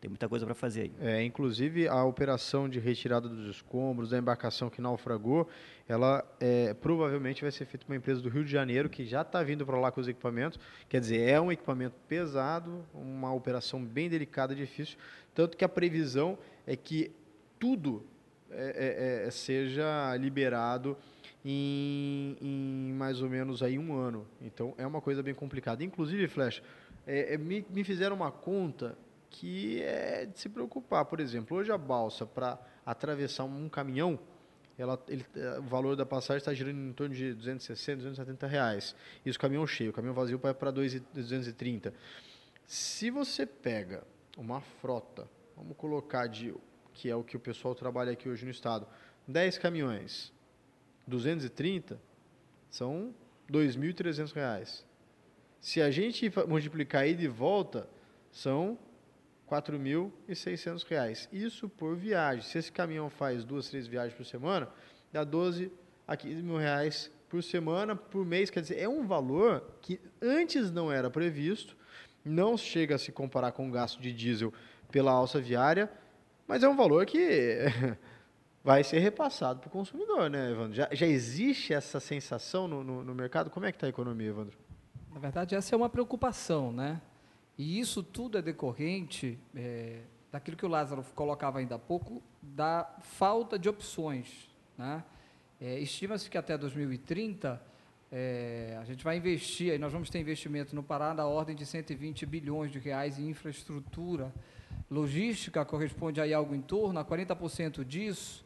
tem 0.00 0.10
muita 0.10 0.28
coisa 0.28 0.44
para 0.44 0.54
fazer 0.54 0.82
aí. 0.82 0.92
É, 1.00 1.24
inclusive, 1.24 1.88
a 1.88 2.04
operação 2.04 2.68
de 2.68 2.78
retirada 2.78 3.28
dos 3.28 3.48
escombros, 3.48 4.10
da 4.10 4.18
embarcação 4.18 4.68
que 4.68 4.80
naufragou, 4.80 5.48
ela 5.88 6.22
é, 6.38 6.74
provavelmente 6.74 7.42
vai 7.42 7.50
ser 7.50 7.64
feita 7.64 7.86
por 7.86 7.92
uma 7.92 7.96
empresa 7.96 8.20
do 8.20 8.28
Rio 8.28 8.44
de 8.44 8.50
Janeiro, 8.50 8.90
que 8.90 9.06
já 9.06 9.22
está 9.22 9.42
vindo 9.42 9.64
para 9.64 9.78
lá 9.78 9.90
com 9.90 10.00
os 10.00 10.06
equipamentos. 10.06 10.60
Quer 10.88 11.00
dizer, 11.00 11.20
é 11.28 11.40
um 11.40 11.50
equipamento 11.50 11.96
pesado, 12.06 12.84
uma 12.92 13.32
operação 13.32 13.82
bem 13.82 14.08
delicada, 14.08 14.54
difícil, 14.54 14.98
tanto 15.34 15.56
que 15.56 15.64
a 15.64 15.68
previsão 15.68 16.38
é 16.66 16.74
que 16.76 17.12
tudo 17.58 18.04
é, 18.50 19.24
é, 19.24 19.26
é, 19.26 19.30
seja 19.30 20.16
liberado 20.16 20.96
em, 21.44 22.36
em, 22.40 22.92
mais 22.92 23.20
ou 23.20 23.28
menos 23.28 23.62
aí 23.62 23.78
um 23.78 23.94
ano. 23.94 24.26
Então 24.40 24.74
é 24.76 24.86
uma 24.86 25.00
coisa 25.00 25.22
bem 25.22 25.34
complicada. 25.34 25.84
Inclusive, 25.84 26.26
Flash, 26.28 26.62
é, 27.06 27.34
é, 27.34 27.38
me, 27.38 27.64
me, 27.70 27.84
fizeram 27.84 28.16
uma 28.16 28.30
conta 28.30 28.96
que 29.30 29.82
é 29.82 30.26
de 30.26 30.38
se 30.38 30.48
preocupar. 30.48 31.04
Por 31.04 31.20
exemplo, 31.20 31.56
hoje 31.56 31.70
a 31.70 31.78
balsa 31.78 32.26
para 32.26 32.58
atravessar 32.84 33.44
um 33.44 33.68
caminhão, 33.68 34.18
ela, 34.78 35.02
ele, 35.08 35.24
o 35.58 35.62
valor 35.62 35.96
da 35.96 36.04
passagem 36.06 36.38
está 36.38 36.52
girando 36.52 36.78
em 36.78 36.92
torno 36.92 37.14
de 37.14 37.32
260, 37.34 37.96
270 37.96 38.46
reais. 38.46 38.94
Isso 39.24 39.38
caminhão 39.38 39.66
cheio, 39.66 39.92
caminhão 39.92 40.14
vazio 40.14 40.38
para 40.38 40.70
230. 40.70 41.94
Se 42.66 43.10
você 43.10 43.46
pega 43.46 44.04
uma 44.36 44.60
frota 44.60 45.28
vamos 45.56 45.76
colocar 45.76 46.26
de 46.26 46.54
que 46.92 47.10
é 47.10 47.16
o 47.16 47.24
que 47.24 47.36
o 47.36 47.40
pessoal 47.40 47.74
trabalha 47.74 48.12
aqui 48.12 48.28
hoje 48.28 48.44
no 48.44 48.50
estado, 48.50 48.86
10 49.26 49.58
caminhões, 49.58 50.32
230 51.06 52.00
são 52.70 53.14
R$ 53.50 53.58
2.300. 53.58 54.84
Se 55.60 55.80
a 55.80 55.90
gente 55.90 56.30
multiplicar 56.46 57.08
ida 57.08 57.22
e 57.22 57.28
volta, 57.28 57.88
são 58.30 58.78
R$ 59.50 59.56
4.600. 59.56 61.28
Isso 61.32 61.68
por 61.68 61.96
viagem. 61.96 62.42
Se 62.42 62.58
esse 62.58 62.70
caminhão 62.72 63.10
faz 63.10 63.44
duas, 63.44 63.68
três 63.68 63.86
viagens 63.86 64.14
por 64.14 64.24
semana, 64.24 64.68
dá 65.12 65.24
12 65.24 65.72
a 66.06 66.16
15 66.16 66.42
mil 66.42 66.56
reais 66.56 67.10
por 67.28 67.42
semana, 67.42 67.96
por 67.96 68.24
mês. 68.24 68.50
Quer 68.50 68.60
dizer, 68.60 68.78
é 68.78 68.88
um 68.88 69.06
valor 69.06 69.62
que 69.80 70.00
antes 70.20 70.70
não 70.70 70.92
era 70.92 71.10
previsto, 71.10 71.76
não 72.24 72.56
chega 72.56 72.94
a 72.96 72.98
se 72.98 73.12
comparar 73.12 73.52
com 73.52 73.68
o 73.68 73.70
gasto 73.70 74.00
de 74.00 74.12
diesel 74.12 74.52
pela 74.90 75.12
alça 75.12 75.40
viária, 75.40 75.90
mas 76.46 76.62
é 76.62 76.68
um 76.68 76.76
valor 76.76 77.04
que 77.06 77.58
vai 78.62 78.82
ser 78.84 78.98
repassado 78.98 79.60
para 79.60 79.68
o 79.68 79.70
consumidor, 79.70 80.30
né, 80.30 80.50
Evandro? 80.50 80.74
Já, 80.74 80.88
já 80.92 81.06
existe 81.06 81.72
essa 81.72 82.00
sensação 82.00 82.66
no, 82.66 82.82
no, 82.82 83.04
no 83.04 83.14
mercado? 83.14 83.50
Como 83.50 83.66
é 83.66 83.72
que 83.72 83.76
está 83.76 83.86
a 83.86 83.90
economia, 83.90 84.28
Evandro? 84.28 84.56
Na 85.12 85.20
verdade, 85.20 85.54
essa 85.54 85.74
é 85.74 85.76
uma 85.76 85.88
preocupação, 85.88 86.72
né? 86.72 87.00
E 87.56 87.80
isso 87.80 88.02
tudo 88.02 88.36
é 88.36 88.42
decorrente 88.42 89.38
é, 89.54 90.00
daquilo 90.30 90.56
que 90.56 90.66
o 90.66 90.68
Lázaro 90.68 91.02
colocava 91.14 91.58
ainda 91.58 91.76
há 91.76 91.78
pouco, 91.78 92.22
da 92.42 92.84
falta 93.00 93.58
de 93.58 93.68
opções. 93.68 94.50
Né? 94.76 95.02
É, 95.60 95.78
Estima-se 95.80 96.28
que 96.28 96.36
até 96.36 96.58
2030 96.58 97.60
é, 98.12 98.76
a 98.78 98.84
gente 98.84 99.02
vai 99.02 99.16
investir, 99.16 99.72
e 99.72 99.78
nós 99.78 99.92
vamos 99.92 100.10
ter 100.10 100.18
investimento 100.18 100.76
no 100.76 100.82
Pará 100.82 101.14
da 101.14 101.26
ordem 101.26 101.56
de 101.56 101.64
120 101.64 102.26
bilhões 102.26 102.70
de 102.70 102.78
reais 102.78 103.18
em 103.18 103.30
infraestrutura 103.30 104.32
logística 104.90 105.64
corresponde 105.64 106.20
aí 106.20 106.32
a 106.32 106.38
algo 106.38 106.54
em 106.54 106.60
torno 106.60 106.98
a 106.98 107.04
40% 107.04 107.84
disso, 107.84 108.44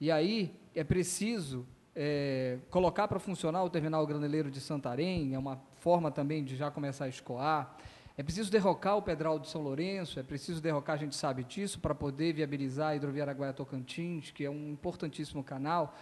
e 0.00 0.10
aí 0.10 0.54
é 0.74 0.82
preciso 0.82 1.66
é, 1.94 2.58
colocar 2.70 3.06
para 3.06 3.18
funcionar 3.18 3.62
o 3.62 3.70
terminal 3.70 4.06
graneleiro 4.06 4.50
de 4.50 4.60
Santarém, 4.60 5.34
é 5.34 5.38
uma 5.38 5.60
forma 5.76 6.10
também 6.10 6.42
de 6.42 6.56
já 6.56 6.70
começar 6.70 7.04
a 7.04 7.08
escoar. 7.08 7.76
É 8.16 8.22
preciso 8.22 8.50
derrocar 8.50 8.96
o 8.96 9.02
Pedral 9.02 9.40
de 9.40 9.48
São 9.48 9.60
Lourenço, 9.60 10.20
é 10.20 10.22
preciso 10.22 10.60
derrocar, 10.60 10.94
a 10.94 10.98
gente 10.98 11.16
sabe 11.16 11.42
disso, 11.42 11.80
para 11.80 11.94
poder 11.94 12.32
viabilizar 12.32 12.90
a 12.90 12.96
hidrovia 12.96 13.24
Araguaia-Tocantins, 13.24 14.30
que 14.30 14.44
é 14.44 14.50
um 14.50 14.70
importantíssimo 14.70 15.42
canal. 15.42 15.96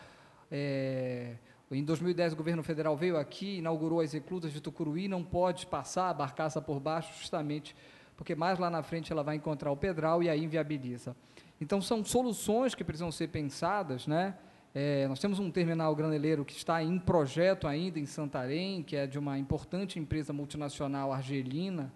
É, 0.51 1.37
em 1.71 1.83
2010, 1.83 2.35
o 2.35 2.37
governo 2.37 2.63
federal 2.63 2.95
veio 2.95 3.17
aqui, 3.17 3.59
inaugurou 3.59 4.01
as 4.01 4.13
reclusas 4.13 4.53
de 4.53 4.61
Tucuruí, 4.61 5.09
não 5.09 5.25
pode 5.25 5.67
passar 5.67 6.11
a 6.11 6.15
barcaça 6.15 6.61
por 6.61 6.79
baixo, 6.79 7.19
justamente 7.19 7.75
porque 8.17 8.35
mais 8.35 8.59
lá 8.59 8.71
na 8.71 8.83
frente 8.83 9.13
ela 9.13 9.23
vai 9.23 9.37
encontrar 9.37 9.71
o 9.71 9.77
pedral 9.77 10.23
e 10.23 10.29
aí 10.29 10.43
inviabiliza. 10.43 11.17
Então, 11.61 11.81
são 11.81 12.05
soluções 12.05 12.75
que 12.75 12.83
precisam 12.83 13.13
ser 13.13 13.29
pensadas, 13.29 14.07
né? 14.07 14.35
É, 14.75 15.07
nós 15.07 15.19
temos 15.19 15.39
um 15.39 15.51
terminal 15.51 15.95
graneleiro 15.95 16.45
que 16.45 16.55
está 16.55 16.83
em 16.83 16.99
projeto 16.99 17.69
ainda 17.69 17.99
em 17.99 18.07
Santarém, 18.07 18.83
que 18.83 18.97
é 18.97 19.07
de 19.07 19.19
uma 19.19 19.39
importante 19.39 19.99
empresa 19.99 20.33
multinacional 20.33 21.13
argelina, 21.13 21.93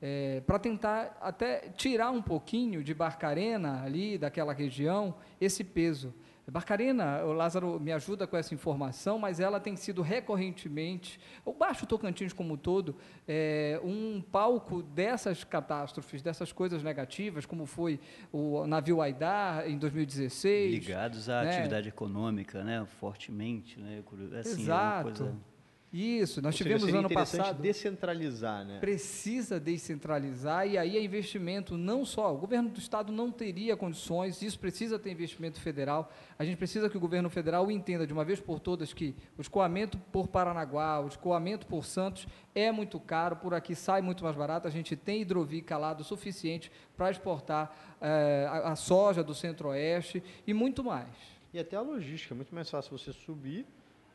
é, 0.00 0.42
para 0.46 0.58
tentar 0.58 1.16
até 1.22 1.70
tirar 1.76 2.10
um 2.10 2.20
pouquinho 2.20 2.84
de 2.84 2.92
Barcarena 2.92 3.82
ali, 3.82 4.18
daquela 4.18 4.52
região, 4.52 5.14
esse 5.40 5.64
peso. 5.64 6.12
Barcarena, 6.50 7.24
o 7.24 7.32
Lázaro 7.32 7.78
me 7.78 7.92
ajuda 7.92 8.26
com 8.26 8.36
essa 8.36 8.52
informação, 8.52 9.18
mas 9.18 9.38
ela 9.38 9.60
tem 9.60 9.76
sido 9.76 10.02
recorrentemente, 10.02 11.20
o 11.44 11.52
Baixo 11.52 11.86
Tocantins 11.86 12.32
como 12.32 12.54
um 12.54 12.56
todo, 12.56 12.96
é, 13.28 13.80
um 13.84 14.20
palco 14.20 14.82
dessas 14.82 15.44
catástrofes, 15.44 16.20
dessas 16.20 16.52
coisas 16.52 16.82
negativas, 16.82 17.46
como 17.46 17.64
foi 17.64 18.00
o 18.32 18.66
navio 18.66 19.00
Aidar 19.00 19.68
em 19.68 19.78
2016. 19.78 20.72
Ligados 20.74 21.28
à 21.28 21.44
né? 21.44 21.50
atividade 21.50 21.88
econômica, 21.88 22.64
né, 22.64 22.84
fortemente. 22.98 23.78
Né, 23.78 24.02
assim, 24.40 24.62
Exato. 24.62 25.08
É 25.08 25.12
coisa... 25.12 25.51
Isso, 25.92 26.40
nós 26.40 26.54
Ou 26.54 26.58
tivemos 26.58 26.84
seja, 26.84 26.98
ano 27.00 27.10
passado. 27.10 27.60
descentralizar, 27.60 28.64
né? 28.64 28.78
Precisa 28.80 29.60
descentralizar 29.60 30.66
e 30.66 30.78
aí 30.78 30.96
é 30.96 31.04
investimento 31.04 31.76
não 31.76 32.02
só. 32.02 32.34
O 32.34 32.38
governo 32.38 32.70
do 32.70 32.78
estado 32.78 33.12
não 33.12 33.30
teria 33.30 33.76
condições, 33.76 34.40
isso 34.40 34.58
precisa 34.58 34.98
ter 34.98 35.10
investimento 35.10 35.60
federal. 35.60 36.10
A 36.38 36.46
gente 36.46 36.56
precisa 36.56 36.88
que 36.88 36.96
o 36.96 37.00
governo 37.00 37.28
federal 37.28 37.70
entenda 37.70 38.06
de 38.06 38.12
uma 38.12 38.24
vez 38.24 38.40
por 38.40 38.58
todas 38.58 38.94
que 38.94 39.14
o 39.36 39.42
escoamento 39.42 39.98
por 40.10 40.28
Paranaguá, 40.28 40.98
o 40.98 41.08
escoamento 41.08 41.66
por 41.66 41.84
Santos 41.84 42.26
é 42.54 42.72
muito 42.72 42.98
caro, 42.98 43.36
por 43.36 43.52
aqui 43.52 43.74
sai 43.74 44.00
muito 44.00 44.24
mais 44.24 44.34
barato. 44.34 44.66
A 44.66 44.70
gente 44.70 44.96
tem 44.96 45.20
hidrovia 45.20 45.62
calado 45.62 46.02
suficiente 46.02 46.72
para 46.96 47.10
exportar 47.10 47.76
é, 48.00 48.46
a, 48.48 48.72
a 48.72 48.76
soja 48.76 49.22
do 49.22 49.34
centro-oeste 49.34 50.22
e 50.46 50.54
muito 50.54 50.82
mais. 50.82 51.14
E 51.52 51.58
até 51.58 51.76
a 51.76 51.82
logística, 51.82 52.32
é 52.32 52.36
muito 52.36 52.54
mais 52.54 52.70
fácil 52.70 52.96
você 52.96 53.12
subir 53.12 53.66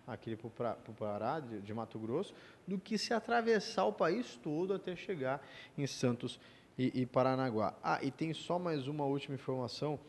aqui 0.08 0.36
para 0.36 0.78
o 0.88 0.94
Pará, 0.94 1.40
de, 1.42 1.60
de, 1.60 1.74
Mato 1.74 2.00
Grosso, 2.00 2.34
do 2.66 2.80
que 2.80 2.98
se 2.98 3.14
atravessar 3.14 3.86
o 3.86 3.94
país 3.94 4.40
todo 4.42 4.74
até 4.74 4.96
chegar 4.96 5.46
em 5.78 5.86
Santos 5.86 6.40
e, 6.78 7.02
e 7.02 7.06
Paranaguá. 7.06 7.76
Ah, 7.84 8.00
e 8.02 8.10
tem 8.10 8.34
só 8.34 8.58
mais 8.58 8.88
uma 8.88 9.04
última 9.04 9.36
informação 9.36 10.00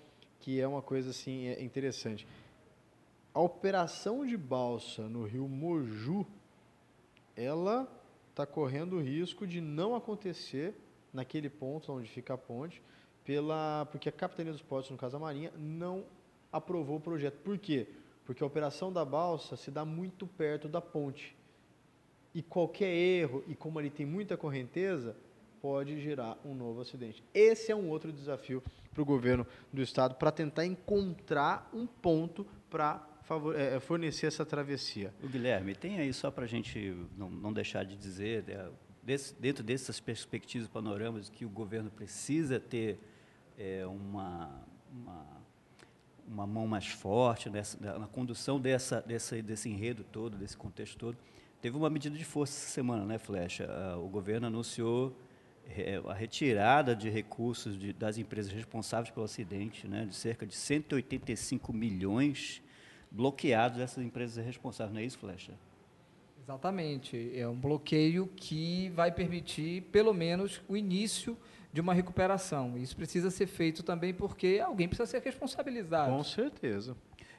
que 0.41 0.61
é 0.61 0.69
uma 0.69 0.81
coisa 0.81 1.11
assim 1.11 1.49
é 1.49 1.63
interessante. 1.63 2.27
A 3.35 3.41
operação 3.41 4.25
de 4.25 4.37
balsa 4.37 5.03
no 5.03 5.25
rio 5.25 5.49
Moju, 5.49 6.25
ela 7.37 7.89
está 8.31 8.47
correndo 8.47 8.97
o 8.97 9.03
risco 9.03 9.47
de 9.47 9.61
não 9.61 9.97
acontecer 9.97 10.75
naquele 11.13 11.51
ponto 11.51 11.93
onde 11.93 12.09
fica 12.09 12.35
a 12.35 12.39
ponte, 12.39 12.81
pela, 13.25 13.87
porque 13.91 14.09
a 14.09 14.13
Capitania 14.13 14.53
dos 14.53 14.63
Portos, 14.63 14.91
no 14.91 14.97
caso 14.97 15.17
a 15.17 15.21
Marinha, 15.21 15.53
não 15.59 16.05
aprovou 16.53 16.97
o 16.97 17.01
projeto. 17.01 17.39
Por 17.43 17.59
quê? 17.59 17.89
Porque 18.29 18.45
a 18.45 18.47
operação 18.47 18.93
da 18.93 19.07
balsa 19.07 19.57
se 19.57 19.71
dá 19.71 19.87
muito 19.87 20.27
perto 20.27 20.69
da 20.69 20.83
ponte. 20.83 21.35
E 22.35 22.43
qualquer 22.43 22.95
erro, 22.95 23.43
e 23.49 23.55
como 23.55 23.79
ali 23.79 23.88
tem 23.88 24.05
muita 24.05 24.37
correnteza, 24.37 25.17
pode 25.62 25.99
gerar 25.99 26.38
um 26.45 26.55
novo 26.55 26.83
acidente. 26.83 27.25
Esse 27.33 27.73
é 27.73 27.75
um 27.75 27.88
outro 27.88 28.12
desafio 28.12 28.62
para 28.93 29.01
o 29.01 29.05
governo 29.07 29.47
do 29.73 29.81
estado 29.81 30.17
para 30.17 30.31
tentar 30.31 30.67
encontrar 30.67 31.71
um 31.73 31.87
ponto 31.87 32.47
para 32.69 33.03
é, 33.57 33.81
fornecer 33.81 34.27
essa 34.27 34.45
travessia. 34.45 35.11
O 35.25 35.27
Guilherme, 35.27 35.75
tem 35.75 35.99
aí 35.99 36.12
só 36.12 36.31
para 36.31 36.45
a 36.45 36.47
gente 36.47 36.95
não, 37.17 37.31
não, 37.31 37.51
deixar 37.51 37.83
de 37.83 37.97
dizer, 37.97 38.45
é, 38.47 38.69
desse, 39.03 39.35
dentro 39.41 39.64
dessas 39.64 40.01
perspectivas 40.01 40.69
panoramas 40.69 41.31
que 41.31 41.47
o 41.47 41.49
governo 41.49 41.91
precisa 41.91 42.61
ter 42.61 43.01
é, 43.59 43.87
uma, 43.87 44.67
uma, 44.93 45.38
uma, 46.29 46.47
mão 46.47 46.67
mais 46.67 46.87
forte 46.87 47.49
nessa, 47.49 47.99
na 47.99 48.07
condução 48.07 48.61
dessa, 48.61 49.01
dessa, 49.01 49.41
desse 49.43 49.69
enredo 49.69 50.05
todo, 50.05 50.37
desse 50.37 50.57
contexto 50.57 50.97
todo. 50.97 51.19
Teve 51.61 51.77
uma 51.77 51.91
medida 51.91 52.17
de 52.17 52.25
força 52.25 52.53
essa 52.53 52.71
semana, 52.71 53.05
né, 53.05 53.19
Flecha? 53.19 53.69
O 53.97 54.09
governo 54.09 54.47
anunciou 54.47 55.17
é, 55.67 56.01
a 56.07 56.14
retirada 56.14 56.95
de 56.95 57.09
recursos 57.11 57.79
de, 57.79 57.93
das 57.93 58.17
empresas 58.17 58.53
responsáveis 58.53 59.11
pelo 59.11 59.25
acidente, 59.25 59.88
né, 59.88 60.07
de 60.07 60.14
cerca 60.14 60.47
de 60.47 60.55
185 60.55 61.73
milhões 61.73 62.62
bloqueados 63.11 63.79
dessas 63.79 64.05
empresas 64.05 64.45
responsáveis, 64.45 64.95
não 64.95 65.01
é 65.01 65.05
isso, 65.05 65.19
Flecha? 65.19 65.53
Exatamente. 66.43 67.31
É 67.35 67.47
um 67.47 67.57
bloqueio 67.57 68.27
que 68.35 68.91
vai 68.91 69.12
permitir, 69.12 69.83
pelo 69.93 70.14
menos, 70.14 70.62
o 70.69 70.77
início 70.77 71.37
de 71.73 71.81
uma 71.81 71.95
recuperação. 71.95 72.77
Isso 72.77 72.97
precisa 72.97 73.31
ser 73.31 73.47
feito 73.47 73.83
também 73.83 74.15
porque 74.15 74.63
alguém 74.65 74.89
precisa 74.89 75.07
ser 75.07 75.23
responsabilizado. 75.23 76.11
Com 76.11 76.25
certeza. 76.25 76.97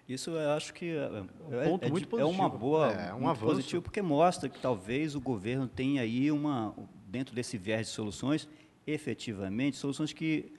Isso 0.10 0.32
eu 0.32 0.50
acho 0.52 0.74
que 0.74 0.90
é, 0.90 1.08
um 1.12 1.70
ponto 1.70 1.86
é, 1.86 1.90
muito 1.90 2.18
é, 2.18 2.22
é 2.22 2.26
uma 2.26 2.50
boa, 2.50 2.92
é, 2.92 3.14
um 3.14 3.20
muito 3.20 3.40
positivo, 3.40 3.84
porque 3.84 4.02
mostra 4.02 4.50
que 4.50 4.60
talvez 4.60 5.14
o 5.14 5.22
governo 5.22 5.68
tenha 5.68 6.02
aí 6.02 6.32
uma, 6.32 6.74
dentro 7.08 7.36
desse 7.36 7.60
viés 7.60 7.86
de 7.88 7.94
soluções, 7.94 8.50
efetivamente, 8.88 9.78
soluções 9.78 10.12
que, 10.12 10.52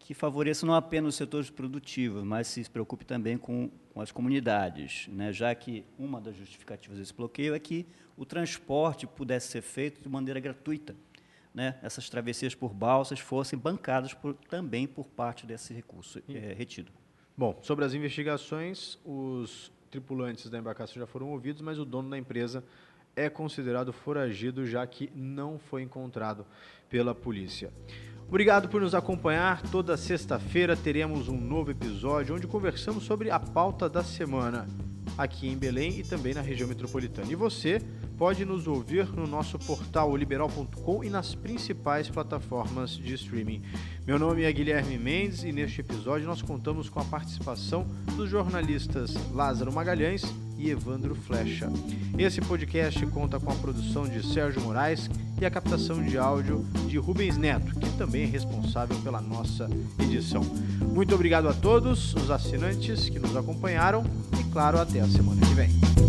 que 0.00 0.14
favoreçam 0.14 0.66
não 0.66 0.74
apenas 0.74 1.10
os 1.10 1.14
setores 1.14 1.48
produtivos, 1.48 2.24
mas 2.24 2.48
se 2.48 2.68
preocupe 2.68 3.04
também 3.04 3.38
com, 3.38 3.70
com 3.94 4.00
as 4.00 4.10
comunidades, 4.10 5.06
né? 5.12 5.32
já 5.32 5.54
que 5.54 5.84
uma 5.96 6.20
das 6.20 6.34
justificativas 6.34 6.98
desse 6.98 7.14
bloqueio 7.14 7.54
é 7.54 7.60
que 7.60 7.86
o 8.16 8.24
transporte 8.24 9.06
pudesse 9.06 9.46
ser 9.46 9.62
feito 9.62 10.02
de 10.02 10.08
maneira 10.08 10.40
gratuita. 10.40 10.96
Né? 11.54 11.78
Essas 11.82 12.08
travessias 12.08 12.54
por 12.54 12.72
balsas 12.72 13.20
fossem 13.20 13.58
bancadas 13.58 14.14
por, 14.14 14.34
também 14.48 14.86
por 14.86 15.06
parte 15.06 15.46
desse 15.46 15.74
recurso 15.74 16.22
é, 16.28 16.54
retido. 16.54 16.90
Bom, 17.36 17.58
sobre 17.62 17.84
as 17.84 17.92
investigações, 17.92 18.98
os 19.04 19.70
tripulantes 19.90 20.48
da 20.48 20.58
embarcação 20.58 21.00
já 21.00 21.06
foram 21.06 21.28
ouvidos, 21.28 21.60
mas 21.60 21.78
o 21.78 21.84
dono 21.84 22.08
da 22.08 22.16
empresa 22.16 22.64
é 23.14 23.28
considerado 23.28 23.92
foragido, 23.92 24.66
já 24.66 24.86
que 24.86 25.10
não 25.14 25.58
foi 25.58 25.82
encontrado 25.82 26.46
pela 26.88 27.14
polícia. 27.14 27.70
Obrigado 28.28 28.68
por 28.68 28.80
nos 28.80 28.94
acompanhar. 28.94 29.60
Toda 29.70 29.94
sexta-feira 29.96 30.74
teremos 30.74 31.28
um 31.28 31.38
novo 31.38 31.70
episódio 31.70 32.34
onde 32.34 32.46
conversamos 32.46 33.04
sobre 33.04 33.30
a 33.30 33.38
pauta 33.38 33.90
da 33.90 34.02
semana 34.02 34.66
aqui 35.18 35.48
em 35.48 35.56
Belém 35.56 36.00
e 36.00 36.02
também 36.02 36.32
na 36.32 36.40
região 36.40 36.66
metropolitana. 36.66 37.30
E 37.30 37.34
você 37.34 37.82
pode 38.18 38.44
nos 38.44 38.66
ouvir 38.66 39.06
no 39.12 39.26
nosso 39.26 39.58
portal 39.58 40.16
liberal.com 40.16 41.02
e 41.02 41.10
nas 41.10 41.34
principais 41.34 42.08
plataformas 42.08 42.90
de 42.90 43.14
streaming. 43.14 43.62
Meu 44.06 44.18
nome 44.18 44.42
é 44.42 44.52
Guilherme 44.52 44.98
Mendes 44.98 45.42
e 45.44 45.52
neste 45.52 45.80
episódio 45.80 46.26
nós 46.26 46.42
contamos 46.42 46.88
com 46.88 47.00
a 47.00 47.04
participação 47.04 47.86
dos 48.16 48.28
jornalistas 48.28 49.14
Lázaro 49.32 49.72
Magalhães 49.72 50.22
e 50.58 50.70
Evandro 50.70 51.14
Flecha. 51.14 51.68
Esse 52.16 52.40
podcast 52.40 53.04
conta 53.06 53.40
com 53.40 53.50
a 53.50 53.54
produção 53.56 54.08
de 54.08 54.24
Sérgio 54.24 54.60
Moraes 54.62 55.10
e 55.40 55.44
a 55.44 55.50
captação 55.50 56.02
de 56.02 56.16
áudio 56.16 56.64
de 56.86 56.98
Rubens 56.98 57.36
Neto, 57.36 57.74
que 57.74 57.90
também 57.98 58.22
é 58.22 58.26
responsável 58.26 58.96
pela 59.00 59.20
nossa 59.20 59.68
edição. 59.98 60.42
Muito 60.92 61.14
obrigado 61.14 61.48
a 61.48 61.52
todos 61.52 62.14
os 62.14 62.30
assinantes 62.30 63.08
que 63.08 63.18
nos 63.18 63.36
acompanharam 63.36 64.04
e, 64.38 64.44
claro, 64.52 64.78
até 64.78 65.00
a 65.00 65.08
semana 65.08 65.40
que 65.40 65.54
vem. 65.54 66.01